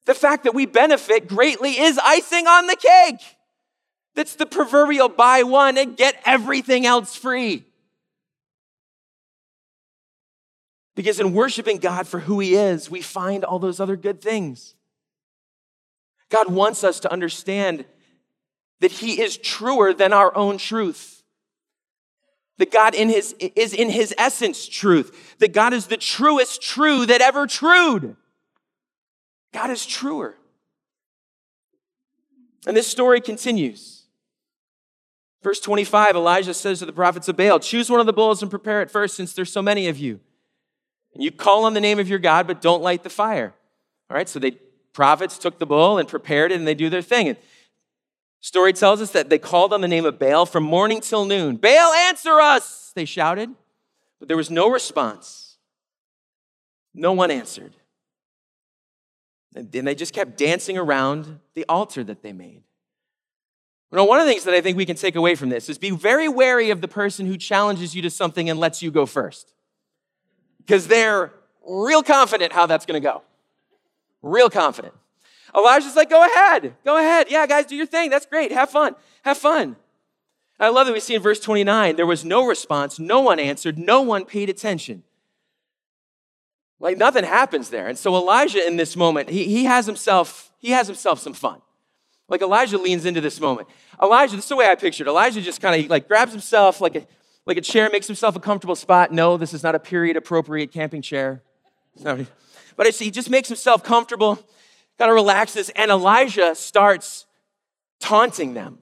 The 0.05 0.13
fact 0.13 0.43
that 0.43 0.53
we 0.53 0.67
benefit 0.67 1.27
greatly 1.27 1.71
is 1.71 1.99
icing 2.03 2.45
on 2.45 2.67
the 2.67 2.75
cake. 2.75 3.35
That's 4.13 4.35
the 4.35 4.45
proverbial 4.45 5.09
buy 5.09 5.41
one 5.41 5.75
and 5.77 5.97
get 5.97 6.21
everything 6.23 6.85
else 6.85 7.15
free. 7.15 7.65
Because 10.95 11.19
in 11.19 11.33
worshiping 11.33 11.77
God 11.77 12.07
for 12.07 12.19
who 12.19 12.39
He 12.39 12.53
is, 12.53 12.91
we 12.91 13.01
find 13.01 13.43
all 13.43 13.57
those 13.57 13.79
other 13.79 13.95
good 13.95 14.21
things. 14.21 14.75
God 16.29 16.51
wants 16.51 16.83
us 16.83 16.99
to 16.99 17.11
understand 17.11 17.85
that 18.79 18.91
he 18.91 19.21
is 19.21 19.37
truer 19.37 19.93
than 19.93 20.13
our 20.13 20.35
own 20.35 20.57
truth. 20.57 21.23
That 22.57 22.71
God 22.71 22.93
in 22.93 23.09
his, 23.09 23.33
is 23.39 23.73
in 23.73 23.89
his 23.89 24.13
essence 24.17 24.67
truth. 24.67 25.35
That 25.39 25.53
God 25.53 25.73
is 25.73 25.87
the 25.87 25.97
truest 25.97 26.61
true 26.61 27.05
that 27.05 27.21
ever 27.21 27.47
trued. 27.47 28.15
God 29.53 29.69
is 29.69 29.85
truer. 29.85 30.35
And 32.67 32.75
this 32.75 32.87
story 32.87 33.21
continues. 33.21 34.03
Verse 35.41 35.61
25, 35.61 36.15
Elijah 36.15 36.53
says 36.53 36.79
to 36.79 36.85
the 36.85 36.91
prophets 36.91 37.29
of 37.29 37.37
Baal, 37.37 37.59
Choose 37.59 37.89
one 37.89 38.01
of 38.01 38.05
the 38.05 38.13
bulls 38.13 38.41
and 38.41 38.51
prepare 38.51 38.81
it 38.81 38.91
first, 38.91 39.15
since 39.15 39.33
there's 39.33 39.51
so 39.51 39.61
many 39.61 39.87
of 39.87 39.97
you. 39.97 40.19
And 41.13 41.23
you 41.23 41.31
call 41.31 41.63
on 41.65 41.73
the 41.73 41.81
name 41.81 41.97
of 41.97 42.09
your 42.09 42.19
God, 42.19 42.45
but 42.45 42.61
don't 42.61 42.83
light 42.83 43.03
the 43.03 43.09
fire. 43.09 43.53
All 44.09 44.17
right, 44.17 44.27
so 44.27 44.39
the 44.39 44.57
prophets 44.91 45.37
took 45.37 45.59
the 45.59 45.65
bull 45.65 45.97
and 45.97 46.09
prepared 46.09 46.51
it, 46.51 46.55
and 46.55 46.67
they 46.67 46.75
do 46.75 46.89
their 46.89 47.01
thing. 47.01 47.29
And 47.29 47.37
Story 48.41 48.71
tells 48.73 49.01
us 49.01 49.11
that 49.11 49.29
they 49.29 49.37
called 49.37 49.73
on 49.73 49.81
the 49.81 49.87
name 49.87 50.05
of 50.05 50.17
Baal 50.17 50.45
from 50.45 50.63
morning 50.63 51.01
till 51.01 51.25
noon. 51.25 51.57
Baal, 51.57 51.93
answer 51.93 52.39
us, 52.39 52.91
they 52.95 53.05
shouted. 53.05 53.49
But 54.19 54.27
there 54.27 54.37
was 54.37 54.49
no 54.49 54.69
response. 54.69 55.57
No 56.93 57.13
one 57.13 57.31
answered. 57.31 57.73
And 59.55 59.71
then 59.71 59.85
they 59.85 59.95
just 59.95 60.13
kept 60.13 60.37
dancing 60.37 60.77
around 60.77 61.39
the 61.53 61.65
altar 61.67 62.03
that 62.03 62.21
they 62.21 62.33
made. 62.33 62.61
You 63.91 63.95
know, 63.95 64.05
one 64.05 64.19
of 64.19 64.27
the 64.27 64.31
things 64.31 64.43
that 64.43 64.53
I 64.53 64.61
think 64.61 64.77
we 64.77 64.85
can 64.85 64.95
take 64.95 65.15
away 65.15 65.35
from 65.35 65.49
this 65.49 65.67
is 65.67 65.77
be 65.77 65.89
very 65.89 66.29
wary 66.29 66.69
of 66.69 66.81
the 66.81 66.87
person 66.87 67.25
who 67.25 67.37
challenges 67.37 67.95
you 67.95 68.01
to 68.03 68.09
something 68.09 68.49
and 68.49 68.59
lets 68.59 68.81
you 68.81 68.91
go 68.91 69.05
first. 69.05 69.53
Because 70.59 70.87
they're 70.87 71.33
real 71.67 72.03
confident 72.03 72.53
how 72.53 72.67
that's 72.67 72.85
going 72.85 73.01
to 73.01 73.05
go. 73.05 73.23
Real 74.21 74.49
confident. 74.49 74.93
Elijah's 75.55 75.95
like, 75.95 76.09
go 76.09 76.25
ahead, 76.25 76.75
go 76.85 76.97
ahead. 76.97 77.27
Yeah, 77.29 77.45
guys, 77.47 77.65
do 77.65 77.75
your 77.75 77.85
thing. 77.85 78.09
That's 78.09 78.25
great. 78.25 78.51
Have 78.51 78.69
fun. 78.69 78.95
Have 79.23 79.37
fun. 79.37 79.75
I 80.59 80.69
love 80.69 80.87
that 80.87 80.93
we 80.93 80.99
see 80.99 81.15
in 81.15 81.21
verse 81.21 81.39
29 81.39 81.95
there 81.95 82.05
was 82.05 82.25
no 82.25 82.45
response, 82.45 82.99
no 82.99 83.21
one 83.21 83.39
answered, 83.39 83.77
no 83.77 84.01
one 84.01 84.25
paid 84.25 84.49
attention. 84.49 85.03
Like 86.79 86.97
nothing 86.97 87.23
happens 87.23 87.69
there. 87.69 87.87
And 87.87 87.97
so 87.97 88.15
Elijah 88.15 88.65
in 88.65 88.77
this 88.77 88.95
moment, 88.95 89.29
he, 89.29 89.45
he 89.45 89.65
has 89.65 89.85
himself, 89.85 90.51
he 90.59 90.71
has 90.71 90.87
himself 90.87 91.19
some 91.19 91.33
fun. 91.33 91.61
Like 92.27 92.41
Elijah 92.41 92.77
leans 92.77 93.05
into 93.05 93.21
this 93.21 93.39
moment. 93.39 93.67
Elijah, 94.01 94.35
this 94.35 94.45
is 94.45 94.49
the 94.49 94.55
way 94.55 94.67
I 94.67 94.75
pictured. 94.75 95.07
Elijah 95.07 95.41
just 95.41 95.61
kind 95.61 95.83
of 95.83 95.89
like 95.89 96.07
grabs 96.07 96.31
himself 96.31 96.79
like 96.79 96.95
a 96.95 97.07
like 97.45 97.57
a 97.57 97.61
chair, 97.61 97.89
makes 97.91 98.05
himself 98.05 98.35
a 98.35 98.39
comfortable 98.39 98.75
spot. 98.75 99.11
No, 99.11 99.35
this 99.35 99.55
is 99.55 99.63
not 99.63 99.73
a 99.73 99.79
period 99.79 100.15
appropriate 100.15 100.71
camping 100.71 101.01
chair. 101.01 101.41
But 102.75 102.85
I 102.85 102.91
see 102.91 103.05
he 103.05 103.11
just 103.11 103.31
makes 103.31 103.47
himself 103.47 103.83
comfortable 103.83 104.37
kind 104.99 105.09
of 105.09 105.15
relaxes, 105.15 105.69
and 105.69 105.89
Elijah 105.89 106.53
starts 106.53 107.25
taunting 107.99 108.53
them. 108.53 108.77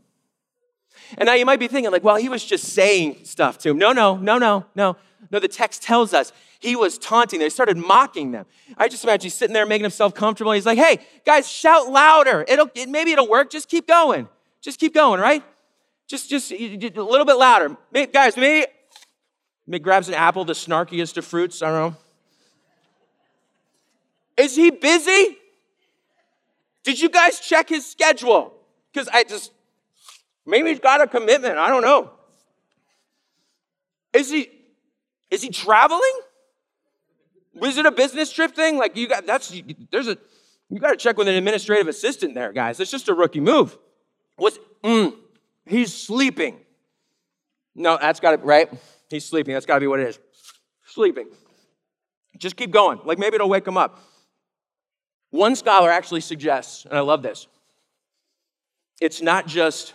And 1.17 1.27
now 1.27 1.33
you 1.33 1.45
might 1.45 1.59
be 1.59 1.67
thinking, 1.67 1.91
like, 1.91 2.03
well, 2.03 2.17
he 2.17 2.27
was 2.27 2.43
just 2.43 2.65
saying 2.65 3.19
stuff 3.23 3.59
to 3.59 3.69
him. 3.69 3.77
No, 3.77 3.93
no, 3.93 4.17
no, 4.17 4.37
no, 4.37 4.65
no. 4.75 4.97
No, 5.31 5.39
the 5.39 5.47
text 5.47 5.83
tells 5.83 6.13
us 6.13 6.31
he 6.59 6.75
was 6.75 6.97
taunting 6.97 7.39
them. 7.39 7.45
He 7.45 7.49
started 7.49 7.77
mocking 7.77 8.31
them. 8.31 8.45
I 8.77 8.87
just 8.87 9.03
imagine 9.03 9.23
he's 9.23 9.33
sitting 9.33 9.53
there 9.53 9.65
making 9.65 9.83
himself 9.83 10.13
comfortable. 10.13 10.51
He's 10.51 10.65
like, 10.65 10.77
hey, 10.77 10.99
guys, 11.25 11.49
shout 11.49 11.89
louder. 11.89 12.45
It'll, 12.47 12.69
it, 12.75 12.89
maybe 12.89 13.11
it'll 13.11 13.29
work. 13.29 13.49
Just 13.49 13.69
keep 13.69 13.87
going. 13.87 14.27
Just 14.61 14.79
keep 14.79 14.93
going, 14.93 15.19
right? 15.19 15.43
Just, 16.07 16.29
just 16.29 16.51
a 16.51 16.57
little 16.57 17.25
bit 17.25 17.35
louder. 17.35 17.75
Maybe, 17.91 18.11
guys, 18.11 18.37
maybe, 18.37 18.67
maybe 19.65 19.83
grabs 19.83 20.07
an 20.07 20.13
apple, 20.13 20.45
the 20.45 20.53
snarkiest 20.53 21.17
of 21.17 21.25
fruits. 21.25 21.61
I 21.61 21.71
don't 21.71 21.91
know. 21.91 21.97
Is 24.37 24.55
he 24.55 24.71
busy? 24.71 25.37
Did 26.87 27.01
you 27.01 27.09
guys 27.09 27.41
check 27.41 27.67
his 27.67 27.85
schedule? 27.85 28.53
Because 28.93 29.09
I 29.09 29.25
just, 29.25 29.51
maybe 30.45 30.69
he's 30.69 30.79
got 30.79 31.01
a 31.01 31.07
commitment. 31.07 31.57
I 31.57 31.67
don't 31.67 31.81
know. 31.81 32.11
Is 34.13 34.31
he, 34.31 34.49
is 35.29 35.41
he 35.41 35.49
traveling? 35.49 36.13
Was 37.55 37.77
it 37.77 37.85
a 37.85 37.91
business 37.91 38.31
trip 38.31 38.55
thing? 38.55 38.77
Like 38.77 38.95
you 38.95 39.09
got, 39.09 39.25
that's, 39.25 39.53
there's 39.91 40.07
a, 40.07 40.17
you 40.69 40.79
got 40.79 40.91
to 40.91 40.95
check 40.95 41.17
with 41.17 41.27
an 41.27 41.35
administrative 41.35 41.89
assistant 41.89 42.35
there, 42.35 42.53
guys. 42.53 42.79
It's 42.79 42.89
just 42.89 43.09
a 43.09 43.13
rookie 43.13 43.41
move. 43.41 43.77
Was, 44.37 44.57
mm, 44.81 45.13
he's 45.65 45.93
sleeping. 45.93 46.61
No, 47.75 47.97
that's 47.99 48.21
got 48.21 48.31
to, 48.31 48.37
right? 48.37 48.71
He's 49.09 49.25
sleeping. 49.25 49.55
That's 49.55 49.65
got 49.65 49.73
to 49.73 49.81
be 49.81 49.87
what 49.87 49.99
it 49.99 50.07
is. 50.07 50.19
Sleeping. 50.85 51.27
Just 52.37 52.55
keep 52.55 52.71
going. 52.71 53.01
Like 53.03 53.19
maybe 53.19 53.35
it'll 53.35 53.49
wake 53.49 53.67
him 53.67 53.75
up. 53.75 53.99
One 55.29 55.55
scholar 55.55 55.89
actually 55.89 56.21
suggests, 56.21 56.85
and 56.85 56.97
I 56.97 57.01
love 57.01 57.21
this, 57.21 57.47
it's 59.01 59.21
not 59.21 59.47
just 59.47 59.93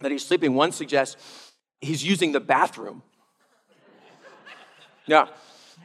that 0.00 0.12
he's 0.12 0.24
sleeping. 0.24 0.54
One 0.54 0.72
suggests 0.72 1.52
he's 1.80 2.04
using 2.04 2.32
the 2.32 2.40
bathroom. 2.40 3.02
Yeah. 5.04 5.26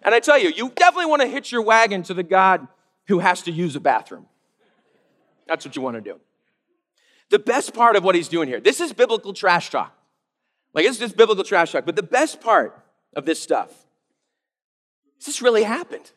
And 0.03 0.13
I 0.13 0.19
tell 0.19 0.37
you, 0.37 0.49
you 0.55 0.71
definitely 0.75 1.07
want 1.07 1.23
to 1.23 1.27
hitch 1.27 1.51
your 1.51 1.63
wagon 1.63 2.03
to 2.03 2.13
the 2.13 2.21
God 2.21 2.67
who 3.07 3.17
has 3.17 3.41
to 3.41 3.51
use 3.51 3.75
a 3.75 3.79
bathroom. 3.79 4.27
That's 5.47 5.65
what 5.65 5.75
you 5.75 5.81
want 5.81 5.95
to 5.95 6.01
do. 6.01 6.19
The 7.31 7.39
best 7.39 7.73
part 7.73 7.95
of 7.95 8.03
what 8.03 8.13
he's 8.13 8.27
doing 8.27 8.47
here, 8.47 8.59
this 8.59 8.79
is 8.79 8.93
biblical 8.93 9.33
trash 9.33 9.71
talk. 9.71 9.91
Like, 10.73 10.85
it's 10.85 10.99
just 10.99 11.17
biblical 11.17 11.43
trash 11.43 11.71
talk. 11.71 11.83
But 11.83 11.95
the 11.95 12.03
best 12.03 12.39
part 12.39 12.79
of 13.15 13.25
this 13.25 13.41
stuff 13.41 13.71
is 15.19 15.25
this 15.25 15.41
really 15.41 15.63
happened. 15.63 16.11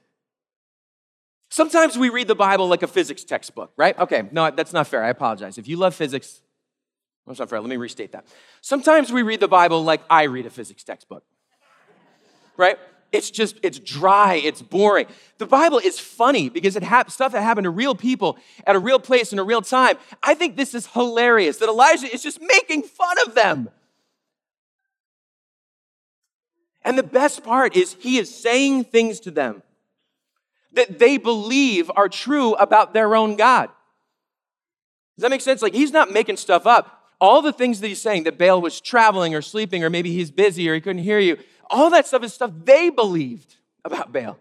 Sometimes 1.50 1.98
we 1.98 2.10
read 2.10 2.28
the 2.28 2.36
Bible 2.36 2.68
like 2.68 2.84
a 2.84 2.86
physics 2.86 3.24
textbook, 3.24 3.72
right? 3.76 3.98
Okay, 3.98 4.22
no, 4.30 4.50
that's 4.52 4.72
not 4.72 4.86
fair. 4.86 5.02
I 5.02 5.08
apologize. 5.08 5.58
If 5.58 5.66
you 5.66 5.76
love 5.76 5.96
physics, 5.96 6.40
that's 7.26 7.40
not 7.40 7.50
fair. 7.50 7.60
Let 7.60 7.68
me 7.68 7.76
restate 7.76 8.12
that. 8.12 8.24
Sometimes 8.60 9.12
we 9.12 9.22
read 9.22 9.40
the 9.40 9.48
Bible 9.48 9.82
like 9.82 10.00
I 10.08 10.24
read 10.24 10.46
a 10.46 10.50
physics 10.50 10.84
textbook, 10.84 11.24
right? 12.56 12.78
It's 13.10 13.32
just, 13.32 13.56
it's 13.64 13.80
dry, 13.80 14.34
it's 14.34 14.62
boring. 14.62 15.06
The 15.38 15.46
Bible 15.46 15.78
is 15.78 15.98
funny 15.98 16.48
because 16.48 16.76
it 16.76 16.84
ha- 16.84 17.06
stuff 17.08 17.32
that 17.32 17.42
happened 17.42 17.64
to 17.64 17.70
real 17.70 17.96
people 17.96 18.38
at 18.64 18.76
a 18.76 18.78
real 18.78 19.00
place 19.00 19.32
in 19.32 19.40
a 19.40 19.44
real 19.44 19.60
time. 19.60 19.96
I 20.22 20.34
think 20.34 20.56
this 20.56 20.72
is 20.72 20.86
hilarious 20.86 21.56
that 21.56 21.68
Elijah 21.68 22.06
is 22.06 22.22
just 22.22 22.40
making 22.40 22.84
fun 22.84 23.16
of 23.26 23.34
them. 23.34 23.70
And 26.82 26.96
the 26.96 27.02
best 27.02 27.42
part 27.42 27.74
is 27.74 27.96
he 27.98 28.18
is 28.18 28.32
saying 28.32 28.84
things 28.84 29.18
to 29.20 29.32
them 29.32 29.64
that 30.72 30.98
they 30.98 31.16
believe 31.16 31.90
are 31.96 32.08
true 32.08 32.54
about 32.54 32.94
their 32.94 33.14
own 33.16 33.36
God. 33.36 33.68
Does 35.16 35.22
that 35.22 35.30
make 35.30 35.40
sense? 35.40 35.62
Like 35.62 35.74
he's 35.74 35.92
not 35.92 36.12
making 36.12 36.36
stuff 36.36 36.66
up. 36.66 36.96
All 37.20 37.42
the 37.42 37.52
things 37.52 37.80
that 37.80 37.88
he's 37.88 38.00
saying, 38.00 38.24
that 38.24 38.38
Baal 38.38 38.62
was 38.62 38.80
traveling 38.80 39.34
or 39.34 39.42
sleeping, 39.42 39.84
or 39.84 39.90
maybe 39.90 40.12
he's 40.12 40.30
busy 40.30 40.68
or 40.68 40.74
he 40.74 40.80
couldn't 40.80 41.02
hear 41.02 41.18
you, 41.18 41.36
all 41.68 41.90
that 41.90 42.06
stuff 42.06 42.22
is 42.24 42.32
stuff 42.32 42.50
they 42.64 42.88
believed 42.88 43.56
about 43.84 44.12
Baal. 44.12 44.38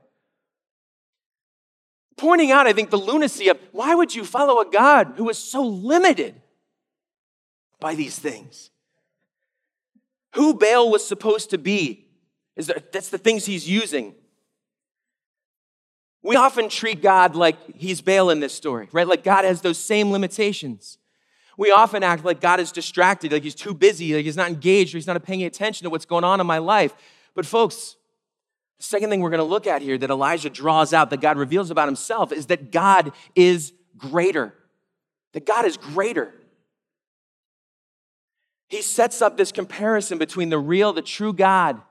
Pointing 2.16 2.52
out, 2.52 2.68
I 2.68 2.74
think, 2.74 2.90
the 2.90 2.98
lunacy 2.98 3.50
of 3.50 3.60
why 3.72 3.96
would 3.96 4.16
you 4.16 4.24
follow 4.24 4.62
a 4.62 4.70
God 4.70 5.14
who 5.18 5.30
is 5.30 5.38
so 5.38 5.62
limited 5.64 6.42
by 7.80 7.96
these 7.96 8.18
things? 8.18 8.70
Who 10.36 10.54
Baal 10.54 10.92
was 10.92 11.06
supposed 11.06 11.50
to 11.50 11.58
be 11.58 12.08
is 12.56 12.68
that, 12.68 12.92
that's 12.92 13.10
the 13.10 13.18
things 13.18 13.46
he's 13.46 13.70
using. 13.70 14.16
We 16.22 16.36
often 16.36 16.70
treat 16.70 17.02
God 17.02 17.36
like 17.36 17.58
he's 17.76 18.02
Baal 18.02 18.30
in 18.30 18.40
this 18.40 18.54
story, 18.54 18.90
right? 18.92 19.08
Like 19.08 19.24
God 19.24 19.46
has 19.46 19.62
those 19.62 19.78
same 19.78 20.12
limitations. 20.12 20.98
We 21.58 21.72
often 21.72 22.04
act 22.04 22.24
like 22.24 22.40
God 22.40 22.60
is 22.60 22.72
distracted, 22.72 23.32
like 23.32 23.44
he's 23.44 23.56
too 23.56 23.74
busy, 23.74 24.14
like 24.16 24.26
he's 24.26 24.38
not 24.38 24.50
engaged, 24.50 24.94
or 24.94 24.98
he's 24.98 25.08
not 25.08 25.22
paying 25.24 25.44
attention 25.44 25.86
to 25.86 25.90
what's 25.90 26.06
going 26.06 26.24
on 26.24 26.40
in 26.40 26.48
my 26.48 26.58
life. 26.58 26.94
But, 27.36 27.46
folks, 27.46 27.96
the 28.78 28.84
second 28.84 29.10
thing 29.10 29.20
we're 29.20 29.30
going 29.30 29.40
to 29.40 29.44
look 29.44 29.68
at 29.68 29.82
here 29.82 29.98
that 29.98 30.10
Elijah 30.10 30.50
draws 30.50 30.94
out, 30.94 31.10
that 31.10 31.20
God 31.20 31.38
reveals 31.38 31.70
about 31.70 31.88
himself, 31.88 32.32
is 32.32 32.46
that 32.46 32.72
God 32.72 33.12
is 33.36 33.74
greater. 33.98 34.54
That 35.34 35.46
God 35.46 35.66
is 35.66 35.76
greater. 35.76 36.34
He 38.70 38.82
sets 38.82 39.22
up 39.22 39.36
this 39.36 39.52
comparison 39.52 40.18
between 40.18 40.50
the 40.50 40.60
real, 40.60 40.94
the 40.94 41.02
true 41.02 41.34
God, 41.34 41.82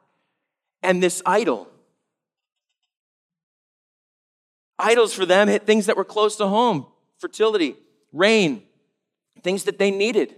and 0.83 1.02
this 1.02 1.22
idol. 1.26 1.68
Idols 4.78 5.12
for 5.12 5.26
them 5.26 5.48
hit 5.48 5.66
things 5.66 5.86
that 5.86 5.96
were 5.96 6.04
close 6.04 6.36
to 6.36 6.46
home 6.46 6.86
fertility, 7.18 7.74
rain, 8.12 8.62
things 9.42 9.64
that 9.64 9.78
they 9.78 9.90
needed. 9.90 10.36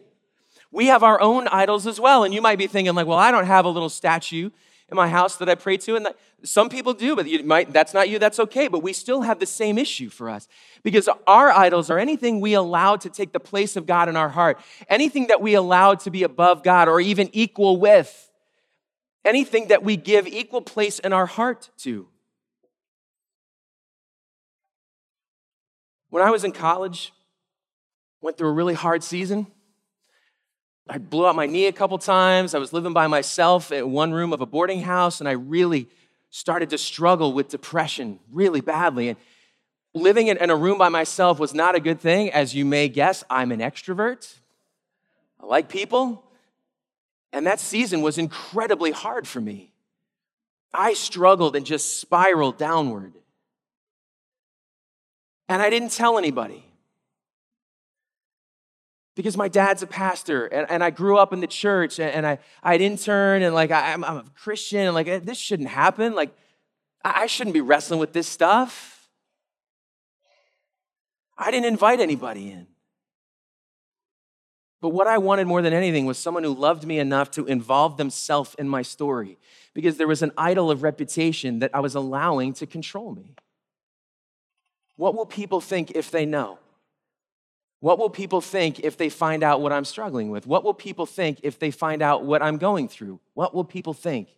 We 0.72 0.86
have 0.86 1.02
our 1.02 1.20
own 1.20 1.46
idols 1.48 1.86
as 1.86 2.00
well. 2.00 2.24
And 2.24 2.32
you 2.32 2.40
might 2.40 2.58
be 2.58 2.66
thinking, 2.66 2.94
like, 2.94 3.06
well, 3.06 3.18
I 3.18 3.30
don't 3.30 3.46
have 3.46 3.64
a 3.64 3.68
little 3.68 3.90
statue 3.90 4.50
in 4.88 4.96
my 4.96 5.08
house 5.08 5.36
that 5.36 5.48
I 5.48 5.54
pray 5.56 5.76
to. 5.78 5.96
And 5.96 6.06
that, 6.06 6.16
some 6.42 6.68
people 6.68 6.94
do, 6.94 7.14
but 7.14 7.26
you 7.28 7.42
might, 7.44 7.72
that's 7.72 7.92
not 7.92 8.08
you, 8.08 8.18
that's 8.18 8.38
okay. 8.40 8.68
But 8.68 8.82
we 8.82 8.92
still 8.92 9.22
have 9.22 9.40
the 9.40 9.46
same 9.46 9.78
issue 9.78 10.08
for 10.08 10.30
us 10.30 10.48
because 10.82 11.08
our 11.26 11.50
idols 11.50 11.90
are 11.90 11.98
anything 11.98 12.40
we 12.40 12.54
allow 12.54 12.96
to 12.96 13.10
take 13.10 13.32
the 13.32 13.40
place 13.40 13.76
of 13.76 13.86
God 13.86 14.08
in 14.08 14.16
our 14.16 14.30
heart, 14.30 14.58
anything 14.88 15.26
that 15.26 15.40
we 15.40 15.54
allow 15.54 15.94
to 15.96 16.10
be 16.10 16.22
above 16.22 16.62
God 16.62 16.88
or 16.88 17.00
even 17.00 17.28
equal 17.32 17.76
with 17.76 18.30
anything 19.24 19.68
that 19.68 19.82
we 19.82 19.96
give 19.96 20.26
equal 20.26 20.62
place 20.62 20.98
in 20.98 21.12
our 21.12 21.26
heart 21.26 21.70
to. 21.78 22.08
When 26.10 26.22
I 26.22 26.30
was 26.30 26.44
in 26.44 26.52
college, 26.52 27.12
went 28.20 28.36
through 28.36 28.48
a 28.48 28.52
really 28.52 28.74
hard 28.74 29.02
season. 29.02 29.46
I 30.88 30.98
blew 30.98 31.26
out 31.26 31.36
my 31.36 31.46
knee 31.46 31.66
a 31.66 31.72
couple 31.72 31.98
times. 31.98 32.52
I 32.52 32.58
was 32.58 32.72
living 32.72 32.92
by 32.92 33.06
myself 33.06 33.70
in 33.70 33.92
one 33.92 34.12
room 34.12 34.32
of 34.32 34.40
a 34.40 34.46
boarding 34.46 34.82
house, 34.82 35.20
and 35.20 35.28
I 35.28 35.32
really 35.32 35.88
started 36.30 36.70
to 36.70 36.78
struggle 36.78 37.32
with 37.32 37.48
depression 37.48 38.18
really 38.32 38.60
badly. 38.60 39.08
And 39.08 39.18
living 39.94 40.26
in, 40.26 40.50
a 40.50 40.56
room 40.56 40.78
by 40.78 40.88
myself 40.88 41.38
was 41.38 41.54
not 41.54 41.76
a 41.76 41.80
good 41.80 42.00
thing. 42.00 42.32
As 42.32 42.54
you 42.56 42.64
may 42.64 42.88
guess, 42.88 43.22
I'm 43.30 43.52
an 43.52 43.60
extrovert. 43.60 44.34
I 45.40 45.46
like 45.46 45.68
people. 45.68 46.24
And 47.32 47.46
that 47.46 47.60
season 47.60 48.02
was 48.02 48.18
incredibly 48.18 48.90
hard 48.90 49.28
for 49.28 49.40
me. 49.40 49.70
I 50.74 50.94
struggled 50.94 51.54
and 51.54 51.64
just 51.64 52.00
spiraled 52.00 52.58
downward. 52.58 53.12
And 55.50 55.60
I 55.60 55.68
didn't 55.68 55.90
tell 55.90 56.16
anybody. 56.16 56.64
Because 59.16 59.36
my 59.36 59.48
dad's 59.48 59.82
a 59.82 59.86
pastor, 59.88 60.46
and, 60.46 60.70
and 60.70 60.84
I 60.84 60.90
grew 60.90 61.18
up 61.18 61.32
in 61.32 61.40
the 61.40 61.48
church, 61.48 61.98
and, 61.98 62.14
and 62.14 62.24
I, 62.24 62.38
I'd 62.62 62.80
intern, 62.80 63.42
and 63.42 63.52
like 63.52 63.72
I, 63.72 63.90
am 63.90 64.04
a 64.04 64.24
Christian, 64.36 64.82
and 64.82 64.94
like 64.94 65.08
eh, 65.08 65.18
this 65.20 65.38
shouldn't 65.38 65.68
happen. 65.68 66.14
Like, 66.14 66.30
I, 67.04 67.22
I 67.22 67.26
shouldn't 67.26 67.54
be 67.54 67.60
wrestling 67.60 67.98
with 67.98 68.12
this 68.12 68.28
stuff. 68.28 69.08
I 71.36 71.50
didn't 71.50 71.66
invite 71.66 71.98
anybody 71.98 72.52
in. 72.52 72.68
But 74.80 74.90
what 74.90 75.08
I 75.08 75.18
wanted 75.18 75.48
more 75.48 75.62
than 75.62 75.72
anything 75.72 76.06
was 76.06 76.16
someone 76.16 76.44
who 76.44 76.54
loved 76.54 76.86
me 76.86 77.00
enough 77.00 77.28
to 77.32 77.44
involve 77.46 77.96
themselves 77.96 78.54
in 78.54 78.68
my 78.68 78.82
story 78.82 79.36
because 79.74 79.96
there 79.96 80.06
was 80.06 80.22
an 80.22 80.30
idol 80.38 80.70
of 80.70 80.84
reputation 80.84 81.58
that 81.58 81.72
I 81.74 81.80
was 81.80 81.96
allowing 81.96 82.52
to 82.54 82.66
control 82.66 83.16
me. 83.16 83.34
What 85.00 85.14
will 85.14 85.24
people 85.24 85.62
think 85.62 85.92
if 85.92 86.10
they 86.10 86.26
know? 86.26 86.58
What 87.80 87.98
will 87.98 88.10
people 88.10 88.42
think 88.42 88.80
if 88.80 88.98
they 88.98 89.08
find 89.08 89.42
out 89.42 89.62
what 89.62 89.72
I'm 89.72 89.86
struggling 89.86 90.28
with? 90.28 90.46
What 90.46 90.62
will 90.62 90.74
people 90.74 91.06
think 91.06 91.40
if 91.42 91.58
they 91.58 91.70
find 91.70 92.02
out 92.02 92.26
what 92.26 92.42
I'm 92.42 92.58
going 92.58 92.86
through? 92.86 93.18
What 93.32 93.54
will 93.54 93.64
people 93.64 93.94
think? 93.94 94.28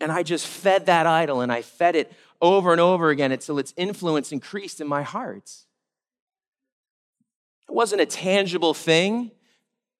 And 0.00 0.10
I 0.10 0.22
just 0.22 0.46
fed 0.46 0.86
that 0.86 1.06
idol 1.06 1.42
and 1.42 1.52
I 1.52 1.60
fed 1.60 1.96
it 1.96 2.10
over 2.40 2.72
and 2.72 2.80
over 2.80 3.10
again 3.10 3.30
until 3.30 3.58
its 3.58 3.74
influence 3.76 4.32
increased 4.32 4.80
in 4.80 4.86
my 4.86 5.02
heart. 5.02 5.52
It 7.68 7.74
wasn't 7.74 8.00
a 8.00 8.06
tangible 8.06 8.72
thing. 8.72 9.32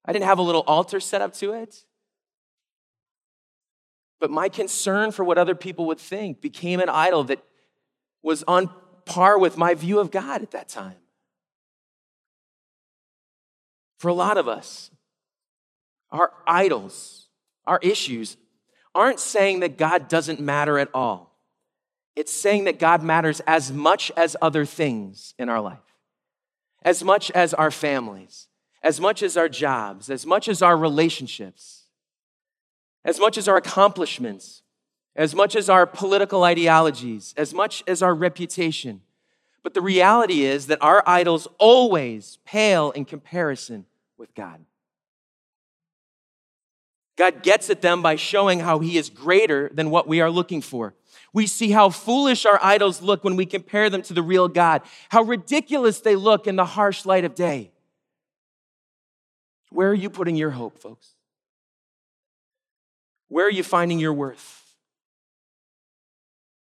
I 0.03 0.15
didn't 0.15 0.25
have 0.25 0.39
a 0.39 0.43
little 0.43 0.65
altar 0.67 0.99
set 0.99 1.21
up 1.21 1.35
to 1.35 1.53
it. 1.53 1.85
But 4.19 4.31
my 4.31 4.49
concern 4.49 5.13
for 5.13 5.25
what 5.27 5.37
other 5.37 5.55
people 5.55 5.85
would 5.89 6.01
think 6.01 6.41
became 6.41 6.81
an 6.81 6.89
idol 6.89 7.25
that 7.25 7.45
was 8.23 8.43
on 8.49 8.71
par 9.07 9.39
with 9.39 9.57
my 9.57 9.73
view 9.73 9.99
of 9.99 10.11
God 10.11 10.43
at 10.43 10.51
that 10.51 10.69
time. 10.69 10.97
For 13.99 14.09
a 14.09 14.15
lot 14.15 14.37
of 14.37 14.47
us, 14.47 14.91
our 16.11 16.33
idols, 16.47 17.29
our 17.67 17.79
issues, 17.83 18.37
aren't 18.95 19.21
saying 19.21 19.61
that 19.61 19.79
God 19.79 20.09
doesn't 20.09 20.41
matter 20.41 20.79
at 20.79 20.91
all. 20.93 21.39
It's 22.15 22.33
saying 22.33 22.65
that 22.65 22.79
God 22.79 23.03
matters 23.03 23.41
as 23.47 23.73
much 23.73 24.13
as 24.17 24.37
other 24.43 24.67
things 24.67 25.35
in 25.39 25.49
our 25.49 25.61
life 25.61 25.79
as 26.87 27.03
much 27.03 27.33
as 27.33 27.53
our 27.53 27.73
families, 27.73 28.47
as 28.81 29.01
much 29.01 29.21
as 29.21 29.37
our 29.37 29.49
jobs, 29.49 30.09
as 30.09 30.25
much 30.25 30.47
as 30.47 30.63
our 30.63 30.77
relationships, 30.77 31.87
as 33.05 33.19
much 33.19 33.37
as 33.37 33.49
our 33.49 33.57
accomplishments, 33.57 34.63
as 35.17 35.35
much 35.35 35.57
as 35.57 35.69
our 35.69 35.87
political 35.87 36.45
ideologies, 36.45 37.35
as 37.37 37.55
much 37.55 37.83
as 37.87 38.03
our 38.03 38.15
reputation. 38.15 39.01
But 39.63 39.75
the 39.75 39.81
reality 39.81 40.43
is 40.43 40.67
that 40.67 40.83
our 40.83 41.03
idols 41.07 41.49
always 41.59 42.39
pale 42.45 42.91
in 42.93 43.05
comparison 43.05 43.87
with 44.19 44.35
God. 44.35 44.61
God 47.17 47.43
gets 47.43 47.71
at 47.71 47.81
them 47.81 48.03
by 48.03 48.17
showing 48.17 48.61
how 48.61 48.79
He 48.79 48.99
is 48.99 49.09
greater 49.09 49.71
than 49.73 49.91
what 49.91 50.07
we 50.07 50.21
are 50.21 50.31
looking 50.31 50.61
for. 50.61 50.95
We 51.33 51.47
see 51.47 51.71
how 51.71 51.89
foolish 51.89 52.45
our 52.45 52.61
idols 52.63 53.01
look 53.01 53.25
when 53.25 53.37
we 53.37 53.47
compare 53.47 53.89
them 53.89 54.03
to 54.03 54.13
the 54.13 54.23
real 54.23 54.49
God, 54.49 54.83
how 55.09 55.23
ridiculous 55.23 56.01
they 56.01 56.15
look 56.15 56.47
in 56.47 56.57
the 56.57 56.65
harsh 56.67 57.07
light 57.07 57.25
of 57.25 57.35
day. 57.35 57.71
Where 59.71 59.89
are 59.89 59.95
you 59.95 60.11
putting 60.11 60.37
your 60.37 60.51
hope, 60.51 60.79
folks? 60.79 61.15
Where 63.29 63.47
are 63.47 63.51
you 63.51 63.63
finding 63.63 63.99
your 63.99 64.13
worth? 64.13 64.66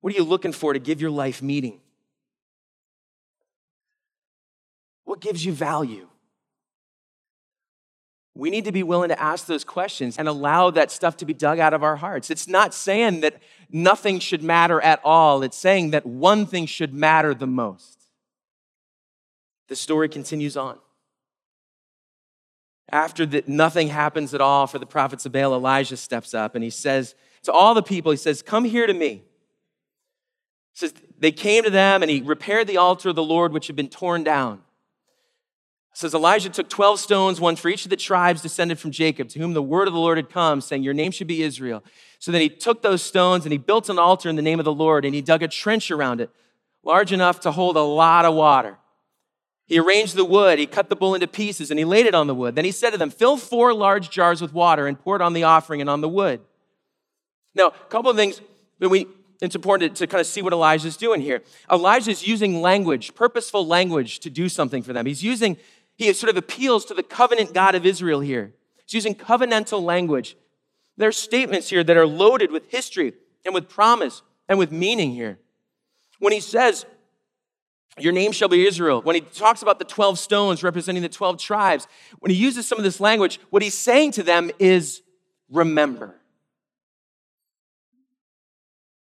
What 0.03 0.13
are 0.13 0.17
you 0.17 0.25
looking 0.25 0.53
for 0.53 0.73
to 0.73 0.79
give 0.79 1.01
your 1.01 1.13
life 1.13 1.41
meaning? 1.41 1.81
What 5.05 5.21
gives 5.21 5.45
you 5.45 5.53
value? 5.53 6.09
We 8.35 8.51
need 8.51 8.65
to 8.65 8.73
be 8.73 8.83
willing 8.83 9.11
to 9.11 9.21
ask 9.21 9.47
those 9.47 9.63
questions 9.63 10.19
and 10.19 10.27
allow 10.27 10.71
that 10.71 10.91
stuff 10.91 11.19
to 11.19 11.25
be 11.25 11.35
dug 11.35 11.59
out 11.59 11.73
of 11.73 11.85
our 11.85 11.97
hearts. 11.97 12.31
It's 12.31 12.49
not 12.49 12.75
saying 12.75 13.21
that 13.21 13.41
nothing 13.71 14.19
should 14.19 14.43
matter 14.43 14.81
at 14.81 15.01
all, 15.05 15.43
it's 15.43 15.57
saying 15.57 15.91
that 15.91 16.05
one 16.05 16.47
thing 16.47 16.67
should 16.67 16.93
matter 16.93 17.33
the 17.33 17.47
most. 17.47 18.01
The 19.69 19.77
story 19.77 20.09
continues 20.09 20.57
on. 20.57 20.79
After 22.91 23.25
that, 23.27 23.49
nothing 23.49 23.89
happens 23.89 24.35
at 24.35 24.41
all 24.41 24.67
for 24.67 24.79
the 24.79 24.87
prophets 24.87 25.25
of 25.27 25.33
Baal, 25.33 25.55
Elijah 25.55 25.97
steps 25.97 26.35
up 26.35 26.57
and 26.57 26.65
he 26.65 26.71
says 26.71 27.15
to 27.45 27.53
all 27.53 27.75
the 27.75 27.83
people, 27.83 28.11
he 28.11 28.19
says, 28.19 28.43
Come 28.43 28.65
here 28.65 28.87
to 28.87 28.95
me. 28.95 29.23
Says, 30.75 30.95
They 31.19 31.33
came 31.33 31.65
to 31.65 31.71
them 31.71 32.03
and 32.03 32.11
he 32.11 32.21
repaired 32.21 32.67
the 32.67 32.79
altar 32.79 33.11
of 33.11 33.17
the 33.17 33.23
Lord 33.23 33.53
which 33.53 33.67
had 33.67 33.77
been 33.77 33.89
torn 33.89 34.25
down. 34.25 34.63
It 35.93 35.99
says 35.99 36.15
Elijah 36.15 36.49
took 36.49 36.71
12 36.71 36.99
stones, 37.01 37.39
one 37.39 37.55
for 37.55 37.69
each 37.69 37.85
of 37.85 37.91
the 37.91 37.97
tribes 37.97 38.41
descended 38.41 38.79
from 38.79 38.93
Jacob, 38.93 39.29
to 39.29 39.39
whom 39.39 39.53
the 39.53 39.63
word 39.63 39.89
of 39.89 39.95
the 39.95 40.01
Lord 40.01 40.17
had 40.17 40.31
come, 40.31 40.63
saying, 40.63 40.83
Your 40.83 40.95
name 40.95 41.13
should 41.13 41.27
be 41.27 41.43
Israel. 41.43 41.85
So 42.19 42.33
then 42.33 42.41
he 42.41 42.49
took 42.49 42.81
those 42.81 43.03
stones 43.03 43.45
and 43.45 43.53
he 43.53 43.59
built 43.59 43.91
an 43.91 43.99
altar 43.99 44.31
in 44.31 44.37
the 44.37 44.43
name 44.43 44.59
of 44.59 44.65
the 44.65 44.73
Lord, 44.73 45.05
and 45.05 45.15
he 45.15 45.21
dug 45.21 45.43
a 45.43 45.49
trench 45.49 45.91
around 45.91 46.23
it, 46.23 46.31
large 46.83 47.13
enough 47.13 47.41
to 47.41 47.53
hold 47.53 47.77
a 47.77 47.83
lot 47.83 48.25
of 48.25 48.35
water. 48.35 48.79
He 49.67 49.79
arranged 49.79 50.17
the 50.17 50.25
wood, 50.25 50.59
he 50.59 50.67
cut 50.67 50.89
the 50.89 50.97
bull 50.97 51.15
into 51.15 51.27
pieces, 51.27 51.71
and 51.71 51.79
he 51.79 51.85
laid 51.85 52.07
it 52.07 52.15
on 52.15 52.27
the 52.27 52.35
wood. 52.35 52.55
Then 52.55 52.65
he 52.65 52.73
said 52.73 52.91
to 52.91 52.99
them, 52.99 53.11
Fill 53.11 53.37
four 53.37 53.75
large 53.75 54.09
jars 54.09 54.41
with 54.41 54.55
water 54.55 54.87
and 54.87 54.99
pour 54.99 55.17
it 55.17 55.23
on 55.23 55.35
the 55.35 55.45
offering 55.45 55.83
and 55.83 55.91
on 55.91 56.01
the 56.01 56.09
wood. 56.09 56.41
Now, 57.55 57.69
a 57.69 57.89
couple 57.91 58.11
of 58.11 58.17
things 58.17 58.41
that 58.79 58.89
we 58.89 59.07
it's 59.43 59.57
important 59.57 59.97
to, 59.97 60.07
kind 60.07 60.21
of 60.21 60.27
see 60.27 60.41
what 60.41 60.53
Elijah's 60.53 60.97
doing 60.97 61.21
here. 61.21 61.43
Elijah's 61.71 62.27
using 62.27 62.63
language, 62.63 63.15
purposeful 63.15 63.67
language, 63.67 64.21
to 64.21 64.31
do 64.31 64.49
something 64.49 64.83
for 64.83 64.93
them. 64.93 65.05
He's 65.05 65.25
using 65.25 65.57
he 65.97 66.13
sort 66.13 66.31
of 66.31 66.37
appeals 66.37 66.85
to 66.87 66.95
the 66.95 67.03
covenant 67.03 67.53
God 67.53 67.75
of 67.75 67.85
Israel 67.85 68.21
here. 68.21 68.53
He's 68.87 68.95
using 68.95 69.15
covenantal 69.15 69.83
language. 69.83 70.37
There 70.97 71.09
are 71.09 71.13
statements 71.13 71.69
here 71.69 71.85
that 71.85 71.97
are 71.97 72.07
loaded 72.07 72.51
with 72.51 72.71
history 72.71 73.15
and 73.45 73.55
with 73.55 73.69
promise 73.69 74.23
and 74.49 74.59
with 74.59 74.73
meaning 74.73 75.13
here. 75.13 75.39
When 76.19 76.33
he 76.33 76.41
says, 76.41 76.87
Your 77.99 78.13
name 78.13 78.33
shall 78.33 78.49
be 78.49 78.67
Israel, 78.67 79.03
when 79.03 79.15
he 79.15 79.21
talks 79.21 79.63
about 79.63 79.79
the 79.79 79.85
12 79.85 80.19
stones 80.19 80.63
representing 80.63 81.03
the 81.03 81.09
12 81.09 81.39
tribes, 81.39 81.87
when 82.21 82.31
he 82.31 82.37
uses 82.37 82.67
some 82.67 82.79
of 82.79 82.85
this 82.85 83.01
language, 83.01 83.41
what 83.51 83.63
he's 83.63 83.77
saying 83.77 84.13
to 84.13 84.23
them 84.23 84.51
is, 84.59 85.03
Remember. 85.51 86.15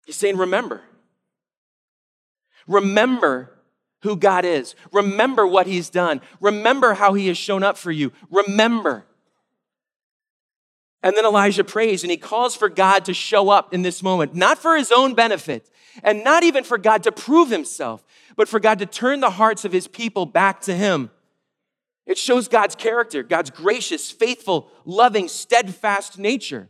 He's 0.09 0.17
saying, 0.17 0.39
Remember. 0.39 0.81
Remember 2.67 3.53
who 4.01 4.17
God 4.17 4.47
is. 4.47 4.75
Remember 4.91 5.47
what 5.47 5.67
He's 5.67 5.91
done. 5.91 6.23
Remember 6.41 6.95
how 6.95 7.13
He 7.13 7.27
has 7.27 7.37
shown 7.37 7.63
up 7.63 7.77
for 7.77 7.93
you. 7.93 8.11
Remember. 8.31 9.05
And 11.03 11.15
then 11.15 11.27
Elijah 11.27 11.63
prays 11.63 12.03
and 12.03 12.11
he 12.11 12.17
calls 12.17 12.57
for 12.57 12.71
God 12.71 13.05
to 13.05 13.15
show 13.15 13.51
up 13.51 13.75
in 13.75 13.83
this 13.83 14.03
moment, 14.03 14.35
not 14.35 14.59
for 14.59 14.77
his 14.77 14.91
own 14.91 15.15
benefit 15.15 15.71
and 16.03 16.25
not 16.25 16.43
even 16.43 16.65
for 16.65 16.79
God 16.79 17.03
to 17.05 17.13
prove 17.13 17.51
himself, 17.51 18.03
but 18.35 18.49
for 18.49 18.59
God 18.59 18.79
to 18.81 18.87
turn 18.87 19.21
the 19.21 19.31
hearts 19.31 19.65
of 19.65 19.73
his 19.73 19.87
people 19.87 20.27
back 20.27 20.63
to 20.63 20.75
him. 20.75 21.11
It 22.05 22.19
shows 22.19 22.49
God's 22.49 22.75
character, 22.75 23.23
God's 23.23 23.51
gracious, 23.51 24.11
faithful, 24.11 24.73
loving, 24.85 25.29
steadfast 25.29 26.19
nature. 26.19 26.69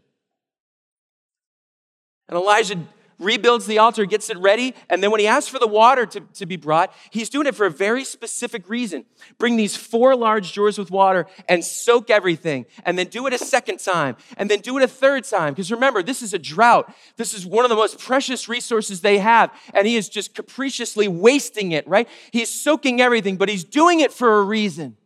And 2.28 2.36
Elijah 2.36 2.86
rebuilds 3.18 3.66
the 3.66 3.78
altar, 3.78 4.04
gets 4.04 4.30
it 4.30 4.38
ready, 4.38 4.74
and 4.88 5.02
then 5.02 5.10
when 5.10 5.20
he 5.20 5.26
asks 5.26 5.48
for 5.48 5.58
the 5.58 5.66
water 5.66 6.06
to, 6.06 6.20
to 6.34 6.46
be 6.46 6.56
brought, 6.56 6.92
he's 7.10 7.28
doing 7.28 7.46
it 7.46 7.54
for 7.54 7.66
a 7.66 7.70
very 7.70 8.04
specific 8.04 8.68
reason. 8.68 9.04
Bring 9.38 9.56
these 9.56 9.76
four 9.76 10.14
large 10.14 10.52
jars 10.52 10.78
with 10.78 10.90
water 10.90 11.26
and 11.48 11.64
soak 11.64 12.10
everything, 12.10 12.66
and 12.84 12.98
then 12.98 13.08
do 13.08 13.26
it 13.26 13.32
a 13.32 13.38
second 13.38 13.80
time, 13.80 14.16
and 14.36 14.50
then 14.50 14.60
do 14.60 14.76
it 14.78 14.82
a 14.82 14.88
third 14.88 15.24
time. 15.24 15.52
Because 15.52 15.72
remember, 15.72 16.02
this 16.02 16.22
is 16.22 16.34
a 16.34 16.38
drought. 16.38 16.92
This 17.16 17.34
is 17.34 17.44
one 17.44 17.64
of 17.64 17.68
the 17.68 17.76
most 17.76 17.98
precious 17.98 18.48
resources 18.48 19.00
they 19.00 19.18
have, 19.18 19.50
and 19.74 19.86
he 19.86 19.96
is 19.96 20.08
just 20.08 20.34
capriciously 20.34 21.08
wasting 21.08 21.72
it, 21.72 21.86
right? 21.88 22.08
He's 22.32 22.50
soaking 22.50 23.00
everything, 23.00 23.36
but 23.36 23.48
he's 23.48 23.64
doing 23.64 24.00
it 24.00 24.12
for 24.12 24.38
a 24.38 24.42
reason. 24.42 24.96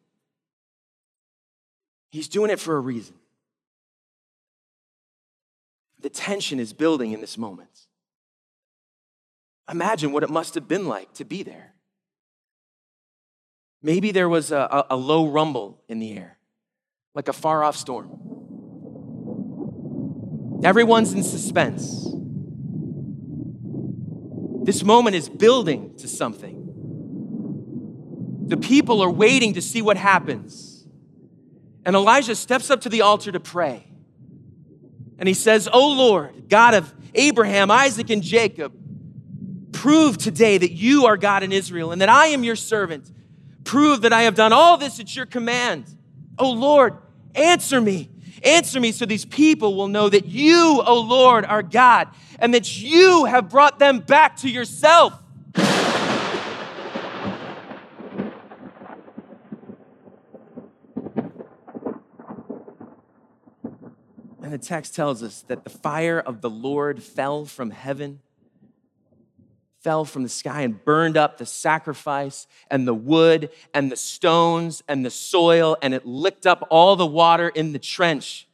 He's 2.11 2.29
doing 2.29 2.51
it 2.51 2.61
for 2.61 2.77
a 2.77 2.81
reason. 2.81 3.14
The 6.01 6.11
tension 6.11 6.61
is 6.61 6.72
building 6.72 7.12
in 7.12 7.20
this 7.20 7.38
moment. 7.38 7.87
Imagine 9.70 10.12
what 10.12 10.22
it 10.22 10.31
must 10.31 10.55
have 10.55 10.66
been 10.66 10.87
like 10.87 11.12
to 11.14 11.25
be 11.25 11.42
there. 11.42 11.75
Maybe 13.83 14.12
there 14.12 14.29
was 14.29 14.53
a, 14.53 14.87
a, 14.90 14.96
low 14.96 15.27
rumble 15.29 15.83
in 15.88 15.98
the 15.98 16.16
air, 16.16 16.38
like 17.14 17.29
a 17.29 17.33
far 17.33 17.64
off 17.64 17.77
storm. 17.77 18.11
Everyone's 20.62 21.12
in 21.12 21.25
suspense. 21.25 22.07
This 24.64 24.85
moment 24.85 25.16
is 25.16 25.29
building 25.29 25.96
to 25.96 26.07
something. 26.07 26.61
The 28.46 28.57
people 28.57 29.03
are 29.03 29.11
waiting 29.11 29.55
to 29.55 29.62
see 29.62 29.83
what 29.83 29.96
happens. 29.96 30.87
And 31.85 31.96
Elijah 31.96 32.37
steps 32.37 32.70
up 32.70 32.83
to 32.83 32.88
the 32.88 33.01
altar 33.01 33.33
to 33.33 33.40
pray. 33.40 33.88
And 35.18 35.27
he 35.27 35.35
says, 35.35 35.68
Oh 35.72 35.92
Lord, 35.92 36.48
God 36.48 36.75
of 36.75 36.94
Abraham, 37.14 37.70
Isaac, 37.70 38.11
and 38.11 38.22
Jacob, 38.22 38.72
Prove 39.72 40.18
today 40.18 40.58
that 40.58 40.72
you 40.72 41.06
are 41.06 41.16
God 41.16 41.42
in 41.42 41.52
Israel 41.52 41.92
and 41.92 42.00
that 42.00 42.08
I 42.08 42.26
am 42.28 42.44
your 42.44 42.56
servant. 42.56 43.11
Prove 43.64 44.02
that 44.02 44.12
I 44.12 44.22
have 44.22 44.35
done 44.35 44.52
all 44.52 44.76
this 44.76 45.00
at 45.00 45.14
your 45.16 45.26
command. 45.26 45.87
Oh 46.38 46.52
Lord, 46.52 46.96
answer 47.35 47.80
me. 47.80 48.11
Answer 48.44 48.80
me 48.80 48.92
so 48.92 49.06
these 49.06 49.24
people 49.24 49.76
will 49.76 49.88
know 49.88 50.08
that 50.08 50.26
you, 50.26 50.82
oh 50.85 51.00
Lord, 51.00 51.44
are 51.44 51.62
God 51.62 52.08
and 52.38 52.52
that 52.54 52.80
you 52.80 53.24
have 53.26 53.48
brought 53.48 53.78
them 53.78 54.00
back 54.00 54.37
to 54.38 54.50
yourself. 54.50 55.14
And 64.42 64.52
the 64.52 64.58
text 64.58 64.94
tells 64.94 65.22
us 65.22 65.42
that 65.42 65.62
the 65.64 65.70
fire 65.70 66.18
of 66.18 66.40
the 66.40 66.50
Lord 66.50 67.02
fell 67.02 67.44
from 67.44 67.70
heaven 67.70 68.20
fell 69.83 70.05
from 70.05 70.23
the 70.23 70.29
sky 70.29 70.62
and 70.62 70.85
burned 70.85 71.16
up 71.16 71.38
the 71.38 71.47
sacrifice 71.47 72.47
and 72.71 72.87
the 72.87 72.95
wood 72.95 73.51
and 73.75 73.90
the 73.90 73.97
stones 73.97 74.83
and 74.88 75.05
the 75.05 75.11
soil, 75.11 75.77
and 75.83 75.92
it 75.95 76.07
licked 76.07 76.47
up 76.47 76.66
all 76.71 76.97
the 76.97 77.07
water 77.07 77.49
in 77.49 77.73
the 77.73 77.79
trench. 77.79 78.47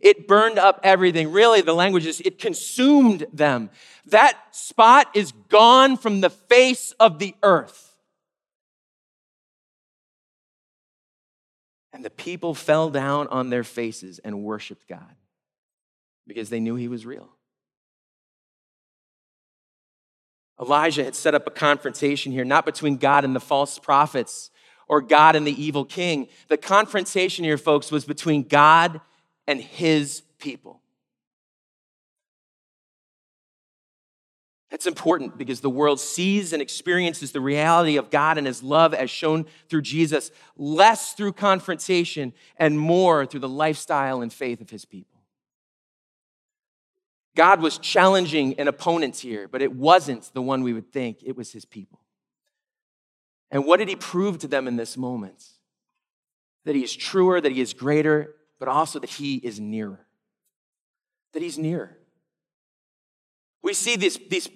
It 0.00 0.28
burned 0.28 0.58
up 0.58 0.80
everything. 0.82 1.32
Really, 1.32 1.62
the 1.62 1.74
language 1.74 2.06
is 2.06 2.20
it 2.20 2.38
consumed 2.38 3.26
them. 3.32 3.70
That 4.06 4.36
spot 4.50 5.08
is 5.14 5.32
gone 5.48 5.96
from 5.96 6.20
the 6.20 6.30
face 6.30 6.92
of 7.00 7.18
the 7.18 7.34
earth. 7.42 7.96
And 11.92 12.04
the 12.04 12.10
people 12.10 12.54
fell 12.54 12.90
down 12.90 13.28
on 13.28 13.50
their 13.50 13.64
faces 13.64 14.18
and 14.18 14.42
worshiped 14.42 14.88
God 14.88 15.14
because 16.26 16.50
they 16.50 16.60
knew 16.60 16.74
he 16.74 16.88
was 16.88 17.06
real. 17.06 17.33
Elijah 20.60 21.04
had 21.04 21.14
set 21.14 21.34
up 21.34 21.46
a 21.46 21.50
confrontation 21.50 22.32
here, 22.32 22.44
not 22.44 22.64
between 22.64 22.96
God 22.96 23.24
and 23.24 23.34
the 23.34 23.40
false 23.40 23.78
prophets 23.78 24.50
or 24.88 25.00
God 25.00 25.36
and 25.36 25.46
the 25.46 25.62
evil 25.62 25.84
king. 25.84 26.28
The 26.48 26.56
confrontation 26.56 27.44
here, 27.44 27.58
folks, 27.58 27.90
was 27.90 28.04
between 28.04 28.44
God 28.44 29.00
and 29.46 29.60
his 29.60 30.22
people. 30.38 30.80
That's 34.70 34.86
important 34.86 35.38
because 35.38 35.60
the 35.60 35.70
world 35.70 36.00
sees 36.00 36.52
and 36.52 36.60
experiences 36.60 37.30
the 37.30 37.40
reality 37.40 37.96
of 37.96 38.10
God 38.10 38.38
and 38.38 38.46
his 38.46 38.60
love 38.60 38.92
as 38.92 39.08
shown 39.08 39.46
through 39.68 39.82
Jesus, 39.82 40.32
less 40.56 41.12
through 41.12 41.34
confrontation 41.34 42.32
and 42.56 42.78
more 42.78 43.24
through 43.24 43.40
the 43.40 43.48
lifestyle 43.48 44.20
and 44.20 44.32
faith 44.32 44.60
of 44.60 44.70
his 44.70 44.84
people. 44.84 45.13
God 47.36 47.60
was 47.60 47.78
challenging 47.78 48.58
an 48.60 48.68
opponent 48.68 49.16
here, 49.16 49.48
but 49.48 49.62
it 49.62 49.74
wasn't 49.74 50.30
the 50.34 50.42
one 50.42 50.62
we 50.62 50.72
would 50.72 50.92
think, 50.92 51.18
it 51.24 51.36
was 51.36 51.52
his 51.52 51.64
people. 51.64 52.00
And 53.50 53.66
what 53.66 53.78
did 53.78 53.88
he 53.88 53.96
prove 53.96 54.38
to 54.38 54.48
them 54.48 54.68
in 54.68 54.76
this 54.76 54.96
moment? 54.96 55.44
That 56.64 56.74
he 56.74 56.82
is 56.82 56.94
truer, 56.94 57.40
that 57.40 57.52
he 57.52 57.60
is 57.60 57.74
greater, 57.74 58.34
but 58.58 58.68
also 58.68 58.98
that 58.98 59.10
he 59.10 59.36
is 59.36 59.60
nearer. 59.60 60.06
That 61.32 61.42
he's 61.42 61.58
nearer. 61.58 61.98
We 63.62 63.74
see 63.74 63.96
this, 63.96 64.18
this 64.30 64.48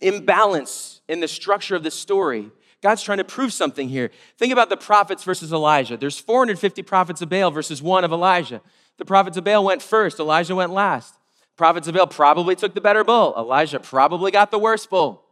imbalance 0.00 1.00
in 1.08 1.20
the 1.20 1.28
structure 1.28 1.76
of 1.76 1.82
the 1.82 1.90
story. 1.90 2.50
God's 2.82 3.02
trying 3.02 3.18
to 3.18 3.24
prove 3.24 3.52
something 3.52 3.88
here. 3.88 4.10
Think 4.36 4.52
about 4.52 4.68
the 4.68 4.76
prophets 4.76 5.24
versus 5.24 5.52
Elijah. 5.52 5.96
There's 5.96 6.18
450 6.18 6.82
prophets 6.82 7.22
of 7.22 7.28
Baal 7.28 7.50
versus 7.50 7.82
one 7.82 8.04
of 8.04 8.12
Elijah. 8.12 8.60
The 8.98 9.04
prophets 9.04 9.36
of 9.36 9.44
Baal 9.44 9.64
went 9.64 9.82
first, 9.82 10.18
Elijah 10.18 10.54
went 10.54 10.72
last. 10.72 11.17
Prophets 11.58 11.88
of 11.88 11.94
Baal 11.94 12.06
probably 12.06 12.54
took 12.54 12.74
the 12.74 12.80
better 12.80 13.02
bull. 13.02 13.34
Elijah 13.36 13.80
probably 13.80 14.30
got 14.30 14.52
the 14.52 14.60
worse 14.60 14.86
bull. 14.86 15.24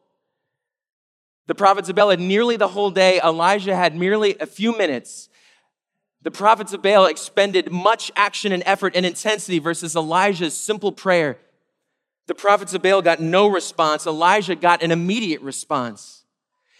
The 1.46 1.54
prophets 1.54 1.88
of 1.88 1.94
Baal 1.94 2.10
had 2.10 2.18
nearly 2.18 2.56
the 2.56 2.66
whole 2.66 2.90
day. 2.90 3.20
Elijah 3.24 3.76
had 3.76 3.96
merely 3.96 4.36
a 4.40 4.46
few 4.46 4.76
minutes. 4.76 5.28
The 6.22 6.32
prophets 6.32 6.72
of 6.72 6.82
Baal 6.82 7.06
expended 7.06 7.70
much 7.70 8.10
action 8.16 8.50
and 8.50 8.64
effort 8.66 8.96
and 8.96 9.06
intensity 9.06 9.60
versus 9.60 9.94
Elijah's 9.94 10.56
simple 10.56 10.90
prayer. 10.90 11.38
The 12.26 12.34
prophets 12.34 12.74
of 12.74 12.82
Baal 12.82 13.02
got 13.02 13.20
no 13.20 13.46
response. 13.46 14.04
Elijah 14.04 14.56
got 14.56 14.82
an 14.82 14.90
immediate 14.90 15.42
response. 15.42 16.24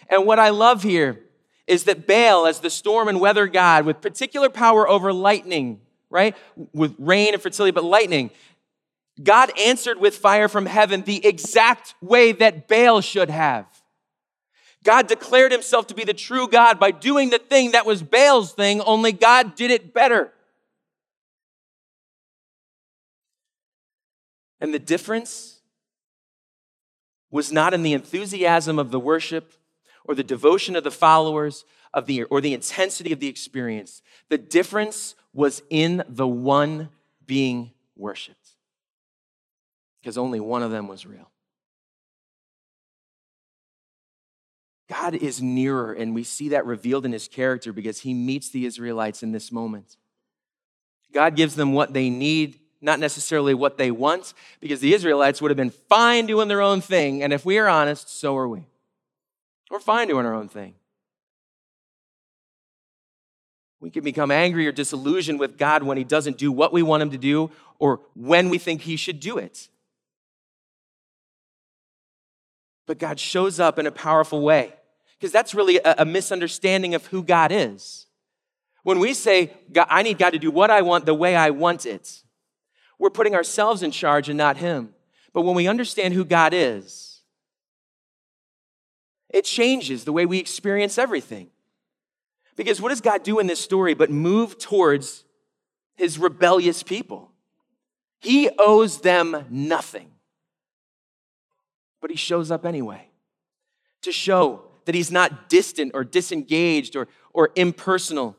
And 0.09 0.25
what 0.25 0.39
I 0.39 0.49
love 0.49 0.83
here 0.83 1.21
is 1.67 1.85
that 1.85 2.05
Baal, 2.05 2.45
as 2.47 2.59
the 2.59 2.69
storm 2.69 3.07
and 3.07 3.21
weather 3.21 3.47
god 3.47 3.85
with 3.85 4.01
particular 4.01 4.49
power 4.49 4.89
over 4.89 5.13
lightning, 5.13 5.79
right? 6.09 6.35
With 6.73 6.95
rain 6.99 7.33
and 7.33 7.41
fertility, 7.41 7.71
but 7.71 7.85
lightning, 7.85 8.31
God 9.21 9.51
answered 9.59 9.99
with 9.99 10.17
fire 10.17 10.47
from 10.47 10.65
heaven 10.65 11.01
the 11.01 11.25
exact 11.25 11.95
way 12.01 12.31
that 12.33 12.67
Baal 12.67 13.01
should 13.01 13.29
have. 13.29 13.65
God 14.83 15.07
declared 15.07 15.51
himself 15.51 15.87
to 15.87 15.95
be 15.95 16.03
the 16.03 16.13
true 16.13 16.47
God 16.47 16.79
by 16.79 16.91
doing 16.91 17.29
the 17.29 17.39
thing 17.39 17.71
that 17.71 17.85
was 17.85 18.03
Baal's 18.03 18.53
thing, 18.53 18.79
only 18.81 19.11
God 19.11 19.55
did 19.55 19.71
it 19.71 19.93
better. 19.93 20.31
And 24.59 24.73
the 24.73 24.79
difference 24.79 25.59
was 27.29 27.51
not 27.51 27.73
in 27.73 27.83
the 27.83 27.93
enthusiasm 27.93 28.79
of 28.79 28.91
the 28.91 28.99
worship 28.99 29.53
or 30.05 30.15
the 30.15 30.23
devotion 30.23 30.75
of 30.75 30.83
the 30.83 30.91
followers 30.91 31.65
of 31.93 32.05
the 32.05 32.23
or 32.23 32.41
the 32.41 32.53
intensity 32.53 33.11
of 33.11 33.19
the 33.19 33.27
experience. 33.27 34.01
The 34.29 34.37
difference 34.37 35.15
was 35.33 35.61
in 35.69 36.03
the 36.07 36.27
one 36.27 36.89
being 37.25 37.71
worshiped. 37.95 38.46
Because 40.07 40.17
only 40.17 40.39
one 40.39 40.63
of 40.63 40.71
them 40.71 40.87
was 40.87 41.05
real. 41.05 41.29
God 44.87 45.15
is 45.15 45.41
nearer, 45.41 45.91
and 45.91 46.15
we 46.15 46.23
see 46.23 46.47
that 46.47 46.65
revealed 46.65 47.05
in 47.05 47.11
his 47.11 47.27
character 47.27 47.73
because 47.73 47.99
he 47.99 48.13
meets 48.13 48.49
the 48.49 48.65
Israelites 48.65 49.21
in 49.21 49.33
this 49.33 49.51
moment. 49.51 49.97
God 51.13 51.35
gives 51.35 51.57
them 51.57 51.73
what 51.73 51.91
they 51.91 52.09
need, 52.09 52.57
not 52.79 53.01
necessarily 53.01 53.53
what 53.53 53.77
they 53.77 53.91
want, 53.91 54.33
because 54.61 54.79
the 54.79 54.93
Israelites 54.93 55.41
would 55.41 55.51
have 55.51 55.57
been 55.57 55.71
fine 55.71 56.25
doing 56.25 56.47
their 56.47 56.61
own 56.61 56.79
thing. 56.79 57.21
And 57.21 57.33
if 57.33 57.43
we 57.43 57.57
are 57.57 57.67
honest, 57.67 58.09
so 58.09 58.37
are 58.37 58.47
we. 58.47 58.65
We're 59.69 59.81
fine 59.81 60.07
doing 60.07 60.25
our 60.25 60.33
own 60.33 60.47
thing. 60.47 60.75
We 63.81 63.89
can 63.89 64.05
become 64.05 64.31
angry 64.31 64.67
or 64.67 64.71
disillusioned 64.71 65.41
with 65.41 65.57
God 65.57 65.83
when 65.83 65.97
he 65.97 66.05
doesn't 66.05 66.37
do 66.37 66.49
what 66.49 66.71
we 66.71 66.81
want 66.81 67.03
him 67.03 67.11
to 67.11 67.17
do 67.17 67.51
or 67.77 67.99
when 68.15 68.47
we 68.47 68.57
think 68.57 68.83
he 68.83 68.95
should 68.95 69.19
do 69.19 69.37
it. 69.37 69.67
But 72.87 72.97
God 72.97 73.19
shows 73.19 73.59
up 73.59 73.77
in 73.77 73.85
a 73.85 73.91
powerful 73.91 74.41
way 74.41 74.73
because 75.19 75.31
that's 75.31 75.53
really 75.53 75.77
a, 75.77 75.95
a, 75.99 76.05
misunderstanding 76.05 76.95
of 76.95 77.05
who 77.07 77.21
God 77.21 77.51
is. 77.51 78.07
When 78.83 78.99
we 78.99 79.13
say, 79.13 79.51
I 79.75 80.01
need 80.01 80.17
God 80.17 80.31
to 80.31 80.39
do 80.39 80.49
what 80.49 80.71
I 80.71 80.81
want 80.81 81.05
the 81.05 81.13
way 81.13 81.35
I 81.35 81.49
want 81.49 81.85
it, 81.85 82.23
we're 82.97 83.09
putting 83.09 83.35
ourselves 83.35 83.83
in 83.83 83.91
charge 83.91 84.29
and 84.29 84.37
not 84.37 84.57
Him. 84.57 84.93
But 85.33 85.41
when 85.41 85.55
we 85.55 85.67
understand 85.67 86.13
who 86.13 86.23
God 86.23 86.53
is, 86.53 87.21
it 89.29 89.43
changes 89.43 90.05
the 90.05 90.13
way 90.13 90.25
we 90.25 90.39
experience 90.39 90.97
everything. 90.97 91.49
Because 92.55 92.81
what 92.81 92.89
does 92.89 93.01
God 93.01 93.23
do 93.23 93.39
in 93.39 93.47
this 93.47 93.59
story 93.59 93.93
but 93.93 94.09
move 94.09 94.57
towards 94.57 95.25
His 95.95 96.17
rebellious 96.17 96.81
people? 96.81 97.31
He 98.19 98.49
owes 98.57 99.01
them 99.01 99.45
nothing. 99.49 100.11
But 102.07 102.13
He 102.13 102.17
shows 102.17 102.51
up 102.51 102.65
anyway 102.65 103.09
to 104.03 104.13
show 104.13 104.61
that 104.85 104.95
he's 104.95 105.11
not 105.11 105.49
distant 105.49 105.91
or 105.93 106.05
disengaged 106.05 106.95
or, 106.95 107.09
or 107.33 107.49
impersonal. 107.57 108.37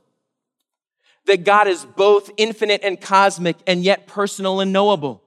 That 1.26 1.44
God 1.44 1.68
is 1.68 1.84
both 1.84 2.30
infinite 2.38 2.80
and 2.82 2.98
cosmic 2.98 3.58
and 3.66 3.84
yet 3.84 4.06
personal 4.06 4.60
and 4.60 4.72
knowable. 4.72 5.22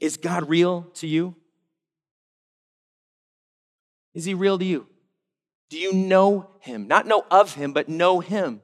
Is 0.00 0.18
God 0.18 0.50
real 0.50 0.82
to 0.96 1.06
you? 1.06 1.34
Is 4.12 4.26
he 4.26 4.34
real 4.34 4.58
to 4.58 4.64
you? 4.66 4.86
Do 5.70 5.78
you 5.78 5.94
know 5.94 6.50
him? 6.60 6.88
Not 6.88 7.06
know 7.06 7.24
of 7.30 7.54
him, 7.54 7.72
but 7.72 7.88
know 7.88 8.20
him. 8.20 8.60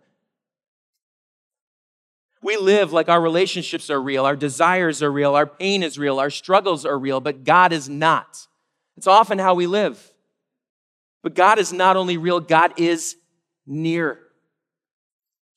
We 2.42 2.56
live 2.56 2.92
like 2.92 3.08
our 3.08 3.20
relationships 3.20 3.90
are 3.90 4.00
real, 4.00 4.24
our 4.24 4.36
desires 4.36 5.02
are 5.02 5.10
real, 5.10 5.34
our 5.34 5.46
pain 5.46 5.82
is 5.82 5.98
real, 5.98 6.20
our 6.20 6.30
struggles 6.30 6.84
are 6.86 6.98
real, 6.98 7.20
but 7.20 7.44
God 7.44 7.72
is 7.72 7.88
not. 7.88 8.46
It's 8.96 9.06
often 9.06 9.38
how 9.38 9.54
we 9.54 9.66
live. 9.66 10.12
But 11.22 11.34
God 11.34 11.58
is 11.58 11.72
not 11.72 11.96
only 11.96 12.16
real, 12.16 12.40
God 12.40 12.74
is 12.76 13.16
near. 13.66 14.20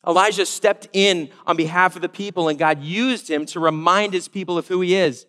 Elijah 0.06 0.46
stepped 0.46 0.88
in 0.94 1.30
on 1.46 1.56
behalf 1.56 1.96
of 1.96 2.02
the 2.02 2.10
people, 2.10 2.50
and 2.50 2.58
God 2.58 2.82
used 2.82 3.30
him 3.30 3.46
to 3.48 3.60
remind 3.60 4.14
his 4.14 4.28
people 4.28 4.58
of 4.58 4.68
who 4.68 4.82
he 4.82 4.96
is. 4.96 5.28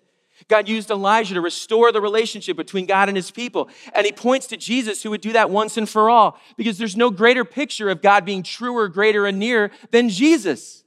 God 0.49 0.69
used 0.69 0.91
Elijah 0.91 1.35
to 1.35 1.41
restore 1.41 1.93
the 1.93 2.01
relationship 2.01 2.57
between 2.57 2.87
God 2.87 3.09
and 3.09 3.17
his 3.17 3.31
people. 3.31 3.69
And 3.95 4.07
he 4.07 4.13
points 4.13 4.47
to 4.49 4.57
Jesus, 4.57 5.03
who 5.03 5.11
would 5.11 5.21
do 5.21 5.35
that 5.35 5.51
once 5.51 5.77
and 5.77 5.89
for 5.89 6.11
all, 6.11 6.39
because 6.57 6.79
there's 6.79 6.97
no 6.97 7.11
greater 7.11 7.45
picture 7.45 7.91
of 7.91 8.03
God 8.03 8.25
being 8.25 8.43
truer, 8.43 8.89
greater, 8.89 9.27
and 9.27 9.39
near 9.39 9.71
than 9.91 10.09
Jesus. 10.09 10.82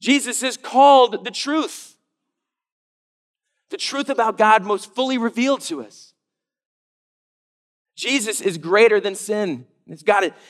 Jesus 0.00 0.42
is 0.42 0.56
called 0.56 1.24
the 1.24 1.30
truth, 1.30 1.96
the 3.70 3.76
truth 3.76 4.08
about 4.08 4.38
God 4.38 4.64
most 4.64 4.94
fully 4.94 5.18
revealed 5.18 5.62
to 5.62 5.82
us. 5.82 6.12
Jesus 7.96 8.40
is 8.40 8.58
greater 8.58 9.00
than 9.00 9.14
sin. 9.14 9.66
It's 9.86 10.02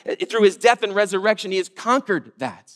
it 0.05 0.29
through 0.29 0.43
his 0.43 0.57
death 0.57 0.83
and 0.83 0.95
resurrection, 0.95 1.51
he 1.51 1.57
has 1.57 1.69
conquered 1.69 2.31
that. 2.37 2.73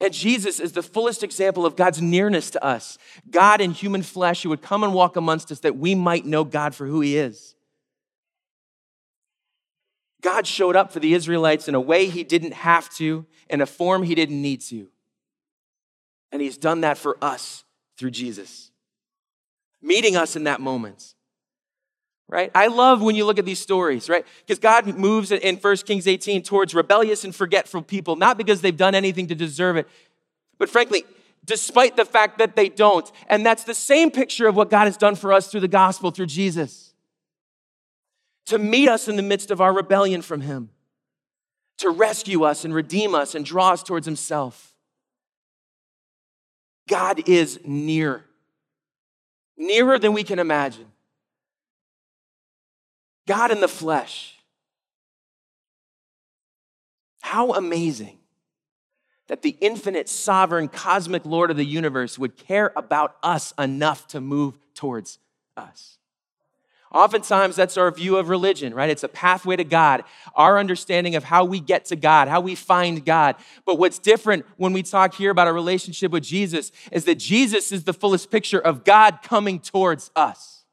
And 0.00 0.12
Jesus 0.12 0.60
is 0.60 0.72
the 0.72 0.82
fullest 0.82 1.24
example 1.24 1.66
of 1.66 1.74
God's 1.74 2.00
nearness 2.00 2.50
to 2.50 2.64
us. 2.64 2.98
God 3.30 3.60
in 3.60 3.72
human 3.72 4.02
flesh 4.02 4.42
who 4.42 4.48
would 4.50 4.62
come 4.62 4.84
and 4.84 4.94
walk 4.94 5.16
amongst 5.16 5.50
us 5.50 5.60
that 5.60 5.76
we 5.76 5.94
might 5.94 6.24
know 6.24 6.44
God 6.44 6.74
for 6.74 6.86
who 6.86 7.00
he 7.00 7.16
is. 7.16 7.56
God 10.20 10.46
showed 10.46 10.76
up 10.76 10.92
for 10.92 11.00
the 11.00 11.14
Israelites 11.14 11.68
in 11.68 11.74
a 11.74 11.80
way 11.80 12.06
he 12.06 12.22
didn't 12.22 12.54
have 12.54 12.88
to, 12.96 13.26
in 13.48 13.60
a 13.60 13.66
form 13.66 14.04
he 14.04 14.14
didn't 14.14 14.40
need 14.40 14.60
to. 14.62 14.88
And 16.30 16.42
he's 16.42 16.58
done 16.58 16.82
that 16.82 16.98
for 16.98 17.16
us 17.22 17.64
through 17.96 18.10
Jesus, 18.10 18.70
meeting 19.82 20.16
us 20.16 20.36
in 20.36 20.44
that 20.44 20.60
moment 20.60 21.14
right? 22.28 22.50
I 22.54 22.66
love 22.66 23.00
when 23.00 23.16
you 23.16 23.24
look 23.24 23.38
at 23.38 23.46
these 23.46 23.58
stories, 23.58 24.08
right? 24.08 24.24
Because 24.46 24.58
God 24.58 24.86
moves 24.98 25.32
in 25.32 25.56
1 25.56 25.76
Kings 25.78 26.06
18 26.06 26.42
towards 26.42 26.74
rebellious 26.74 27.24
and 27.24 27.34
forgetful 27.34 27.82
people, 27.82 28.16
not 28.16 28.36
because 28.36 28.60
they've 28.60 28.76
done 28.76 28.94
anything 28.94 29.26
to 29.28 29.34
deserve 29.34 29.76
it, 29.76 29.88
but 30.58 30.68
frankly, 30.68 31.04
despite 31.44 31.96
the 31.96 32.04
fact 32.04 32.38
that 32.38 32.54
they 32.54 32.68
don't. 32.68 33.10
And 33.28 33.44
that's 33.44 33.64
the 33.64 33.74
same 33.74 34.10
picture 34.10 34.46
of 34.46 34.54
what 34.54 34.70
God 34.70 34.84
has 34.84 34.96
done 34.96 35.14
for 35.14 35.32
us 35.32 35.50
through 35.50 35.60
the 35.60 35.68
gospel, 35.68 36.10
through 36.10 36.26
Jesus. 36.26 36.92
To 38.46 38.58
meet 38.58 38.88
us 38.88 39.08
in 39.08 39.16
the 39.16 39.22
midst 39.22 39.50
of 39.50 39.60
our 39.60 39.72
rebellion 39.72 40.20
from 40.20 40.42
Him, 40.42 40.70
to 41.78 41.90
rescue 41.90 42.44
us 42.44 42.64
and 42.64 42.74
redeem 42.74 43.14
us 43.14 43.34
and 43.34 43.44
draw 43.44 43.70
us 43.70 43.82
towards 43.82 44.06
Himself. 44.06 44.67
God 46.88 47.28
is 47.28 47.60
near, 47.64 48.24
nearer 49.56 49.98
than 49.98 50.12
we 50.12 50.24
can 50.24 50.38
imagine. 50.38 50.86
God 53.26 53.52
in 53.52 53.60
the 53.60 53.68
flesh. 53.68 54.38
How 57.20 57.52
amazing 57.52 58.18
that 59.28 59.42
the 59.42 59.56
infinite, 59.60 60.08
sovereign, 60.08 60.68
cosmic 60.68 61.24
Lord 61.26 61.50
of 61.50 61.58
the 61.58 61.64
universe 61.64 62.18
would 62.18 62.36
care 62.36 62.72
about 62.74 63.16
us 63.22 63.52
enough 63.58 64.08
to 64.08 64.20
move 64.20 64.58
towards 64.74 65.18
us. 65.56 65.97
Oftentimes, 66.90 67.54
that's 67.54 67.76
our 67.76 67.90
view 67.90 68.16
of 68.16 68.30
religion, 68.30 68.72
right? 68.72 68.88
It's 68.88 69.02
a 69.02 69.08
pathway 69.08 69.56
to 69.56 69.64
God, 69.64 70.04
our 70.34 70.58
understanding 70.58 71.16
of 71.16 71.24
how 71.24 71.44
we 71.44 71.60
get 71.60 71.84
to 71.86 71.96
God, 71.96 72.28
how 72.28 72.40
we 72.40 72.54
find 72.54 73.04
God. 73.04 73.36
But 73.66 73.78
what's 73.78 73.98
different 73.98 74.46
when 74.56 74.72
we 74.72 74.82
talk 74.82 75.14
here 75.14 75.30
about 75.30 75.48
a 75.48 75.52
relationship 75.52 76.12
with 76.12 76.24
Jesus 76.24 76.72
is 76.90 77.04
that 77.04 77.16
Jesus 77.16 77.72
is 77.72 77.84
the 77.84 77.92
fullest 77.92 78.30
picture 78.30 78.58
of 78.58 78.84
God 78.84 79.20
coming 79.22 79.60
towards 79.60 80.10
us. 80.16 80.64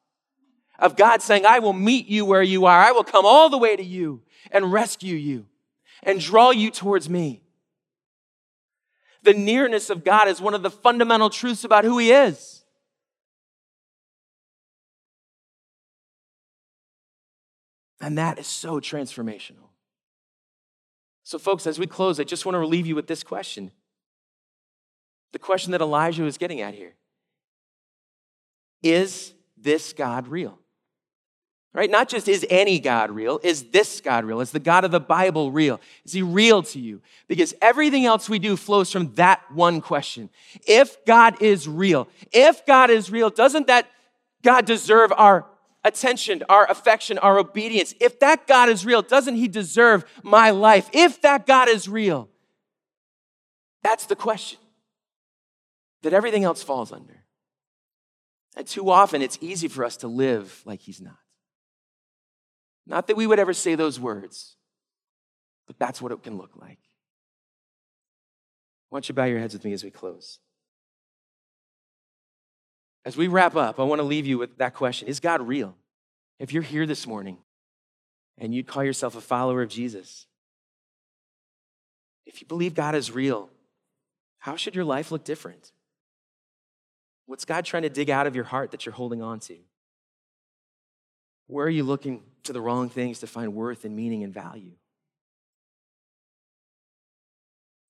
of 0.80 0.96
God 0.96 1.22
saying, 1.22 1.46
I 1.46 1.60
will 1.60 1.74
meet 1.74 2.08
you 2.08 2.26
where 2.26 2.44
you 2.44 2.66
are. 2.66 2.80
I 2.80 2.92
will 2.92 3.04
come 3.04 3.26
all 3.26 3.50
the 3.50 3.58
way 3.58 3.76
to 3.76 3.84
you 3.84 4.22
and 4.52 4.72
rescue 4.72 5.16
you 5.16 5.46
and 6.04 6.20
draw 6.20 6.52
you 6.52 6.70
towards 6.72 7.10
me. 7.10 7.42
The 9.24 9.34
nearness 9.34 9.90
of 9.90 10.04
God 10.04 10.28
is 10.28 10.40
one 10.40 10.54
of 10.54 10.62
the 10.62 10.70
fundamental 10.70 11.30
truths 11.30 11.64
about 11.64 11.84
who 11.84 11.98
He 11.98 12.12
is. 12.12 12.55
And 18.06 18.20
that 18.20 18.38
is 18.38 18.46
so 18.46 18.80
transformational. 18.80 19.70
So, 21.24 21.40
folks, 21.40 21.66
as 21.66 21.80
we 21.80 21.88
close, 21.88 22.20
I 22.20 22.24
just 22.24 22.46
want 22.46 22.54
to 22.54 22.64
leave 22.64 22.86
you 22.86 22.94
with 22.94 23.08
this 23.08 23.24
question 23.24 23.72
the 25.34 25.40
question 25.40 25.72
that 25.72 25.82
Elijah 25.82 26.22
was 26.22 26.38
getting 26.38 26.62
at 26.62 26.76
here 26.76 26.94
Is 28.84 29.34
this 29.58 29.92
God 29.92 30.28
real? 30.28 30.60
Right? 31.74 31.90
Not 31.90 32.08
just 32.08 32.28
is 32.28 32.46
any 32.48 32.80
God 32.80 33.10
real, 33.10 33.40
is 33.42 33.72
this 33.72 34.02
God 34.02 34.24
real? 34.24 34.40
Is 34.40 34.52
the 34.52 34.60
God 34.60 34.86
of 34.86 34.92
the 34.92 35.00
Bible 35.00 35.52
real? 35.52 35.82
Is 36.06 36.14
he 36.14 36.22
real 36.22 36.62
to 36.62 36.80
you? 36.80 37.02
Because 37.28 37.56
everything 37.60 38.06
else 38.06 38.30
we 38.30 38.38
do 38.38 38.56
flows 38.56 38.92
from 38.92 39.16
that 39.16 39.42
one 39.52 39.82
question. 39.82 40.30
If 40.68 41.04
God 41.06 41.42
is 41.42 41.68
real, 41.68 42.08
if 42.32 42.68
God 42.68 42.92
is 42.92 43.10
real, 43.10 43.32
doesn't 43.32 43.66
that 43.66 43.90
God 44.44 44.66
deserve 44.66 45.12
our 45.18 45.48
attention, 45.86 46.44
our 46.50 46.70
affection, 46.70 47.18
our 47.20 47.40
obedience? 47.40 47.94
If 48.02 48.20
that 48.20 48.48
God 48.48 48.68
is 48.68 48.86
real, 48.86 49.02
doesn't 49.02 49.36
he 49.36 49.48
deserve 49.48 50.04
my 50.24 50.50
life? 50.50 50.90
If 50.92 51.22
that 51.22 51.48
God 51.48 51.70
is 51.70 51.88
real, 51.88 52.28
that's 53.84 54.08
the 54.08 54.16
question 54.16 54.60
that 56.02 56.12
everything 56.12 56.44
else 56.44 56.62
falls 56.62 56.92
under. 56.92 57.24
And 58.58 58.68
too 58.68 58.90
often 58.90 59.22
it's 59.22 59.38
easy 59.42 59.68
for 59.68 59.86
us 59.86 59.98
to 59.98 60.08
live 60.08 60.62
like 60.66 60.82
he's 60.82 61.00
not. 61.00 61.18
Not 62.88 63.08
that 63.08 63.18
we 63.18 63.28
would 63.28 63.40
ever 63.40 63.54
say 63.54 63.76
those 63.76 64.00
words, 64.00 64.58
but 65.68 65.80
that's 65.80 66.02
what 66.02 66.12
it 66.12 66.22
can 66.24 66.38
look 66.38 66.52
like. 66.56 66.80
Why 68.90 68.98
don't 68.98 69.10
you 69.10 69.16
bow 69.16 69.26
your 69.26 69.40
heads 69.40 69.54
with 69.54 69.66
me 69.66 69.74
as 69.74 69.84
we 69.84 69.92
close? 69.92 70.40
As 73.06 73.16
we 73.16 73.28
wrap 73.28 73.56
up, 73.56 73.80
I 73.80 73.84
want 73.84 74.00
to 74.00 74.04
leave 74.04 74.26
you 74.26 74.38
with 74.38 74.58
that 74.58 74.74
question 74.74 75.08
Is 75.08 75.20
God 75.20 75.48
real? 75.48 75.76
If 76.40 76.52
you're 76.52 76.64
here 76.64 76.86
this 76.86 77.08
morning 77.08 77.38
and 78.38 78.54
you'd 78.54 78.68
call 78.68 78.84
yourself 78.84 79.16
a 79.16 79.22
follower 79.22 79.62
of 79.62 79.70
Jesus, 79.70 80.26
if 82.26 82.42
you 82.42 82.48
believe 82.48 82.74
God 82.74 82.96
is 82.96 83.12
real, 83.12 83.50
how 84.40 84.56
should 84.56 84.76
your 84.76 84.84
life 84.84 85.12
look 85.12 85.24
different? 85.24 85.72
What's 87.26 87.46
God 87.46 87.64
trying 87.66 87.84
to 87.84 87.90
dig 87.90 88.10
out 88.10 88.28
of 88.28 88.36
your 88.36 88.44
heart 88.44 88.72
that 88.72 88.86
you're 88.86 88.94
holding 88.94 89.22
on 89.22 89.40
to? 89.42 89.58
Where 91.48 91.66
are 91.66 91.70
you 91.70 91.84
looking 91.84 92.24
to 92.44 92.54
the 92.54 92.62
wrong 92.62 92.90
things 92.90 93.20
to 93.20 93.28
find 93.28 93.54
worth 93.54 93.86
and 93.86 93.96
meaning 93.96 94.24
and 94.24 94.34
value? 94.34 94.72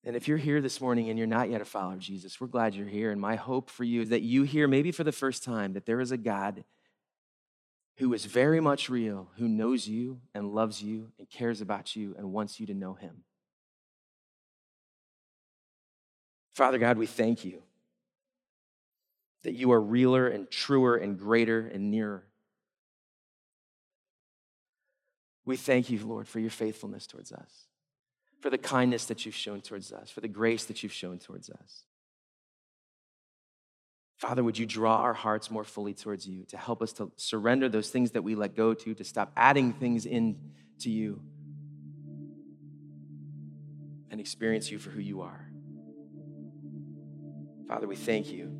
And 0.05 0.15
if 0.15 0.27
you're 0.27 0.37
here 0.37 0.61
this 0.61 0.79
morning 0.79 1.09
and 1.09 1.17
you're 1.17 1.27
not 1.27 1.49
yet 1.49 1.61
a 1.61 1.65
follower 1.65 1.93
of 1.93 1.99
Jesus, 1.99 2.39
we're 2.39 2.45
glad 2.47 2.75
you're 2.75 2.87
here. 2.87 3.11
And 3.11 3.19
my 3.19 3.35
hope 3.35 3.71
for 3.71 3.83
you 3.83 4.01
is 4.01 4.09
that 4.09 4.21
you 4.21 4.43
hear, 4.43 4.67
maybe 4.67 4.91
for 4.91 5.03
the 5.03 5.11
first 5.11 5.43
time, 5.43 5.73
that 5.73 5.87
there 5.87 5.99
is 5.99 6.11
a 6.11 6.17
God 6.17 6.63
who 7.97 8.13
is 8.13 8.25
very 8.25 8.59
much 8.59 8.87
real, 8.87 9.29
who 9.37 9.47
knows 9.47 9.87
you 9.87 10.19
and 10.35 10.53
loves 10.53 10.83
you 10.83 11.11
and 11.17 11.27
cares 11.29 11.59
about 11.59 11.95
you 11.95 12.13
and 12.17 12.31
wants 12.31 12.59
you 12.59 12.67
to 12.67 12.73
know 12.73 12.93
him. 12.93 13.23
Father 16.53 16.77
God, 16.77 16.97
we 16.97 17.07
thank 17.07 17.43
you 17.43 17.63
that 19.43 19.53
you 19.53 19.71
are 19.71 19.81
realer 19.81 20.27
and 20.27 20.49
truer 20.49 20.95
and 20.95 21.17
greater 21.17 21.67
and 21.67 21.89
nearer. 21.89 22.23
We 25.45 25.57
thank 25.57 25.89
you, 25.89 26.05
Lord, 26.05 26.27
for 26.27 26.39
your 26.39 26.49
faithfulness 26.49 27.07
towards 27.07 27.31
us, 27.31 27.67
for 28.45 28.51
the 28.51 28.57
kindness 28.59 29.05
that 29.05 29.25
you've 29.25 29.33
shown 29.33 29.59
towards 29.59 29.91
us, 29.91 30.11
for 30.11 30.21
the 30.21 30.27
grace 30.27 30.65
that 30.65 30.83
you've 30.83 30.93
shown 30.93 31.17
towards 31.17 31.49
us. 31.49 31.85
Father, 34.17 34.43
would 34.43 34.55
you 34.55 34.67
draw 34.67 34.97
our 34.97 35.15
hearts 35.15 35.49
more 35.49 35.63
fully 35.63 35.95
towards 35.95 36.27
you 36.27 36.43
to 36.49 36.55
help 36.55 36.83
us 36.83 36.93
to 36.93 37.11
surrender 37.15 37.69
those 37.69 37.89
things 37.89 38.11
that 38.11 38.23
we 38.23 38.35
let 38.35 38.55
go 38.55 38.75
to, 38.75 38.93
to 38.93 39.03
stop 39.03 39.31
adding 39.35 39.73
things 39.73 40.05
in 40.05 40.37
to 40.81 40.91
you 40.91 41.19
and 44.11 44.19
experience 44.19 44.69
you 44.69 44.77
for 44.77 44.91
who 44.91 45.01
you 45.01 45.21
are. 45.21 45.49
Father, 47.67 47.87
we 47.87 47.95
thank 47.95 48.31
you. 48.31 48.55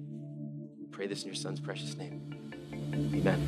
We 0.80 0.88
pray 0.88 1.06
this 1.06 1.22
in 1.22 1.28
your 1.28 1.36
son's 1.36 1.60
precious 1.60 1.96
name. 1.96 2.24
Amen. 3.14 3.40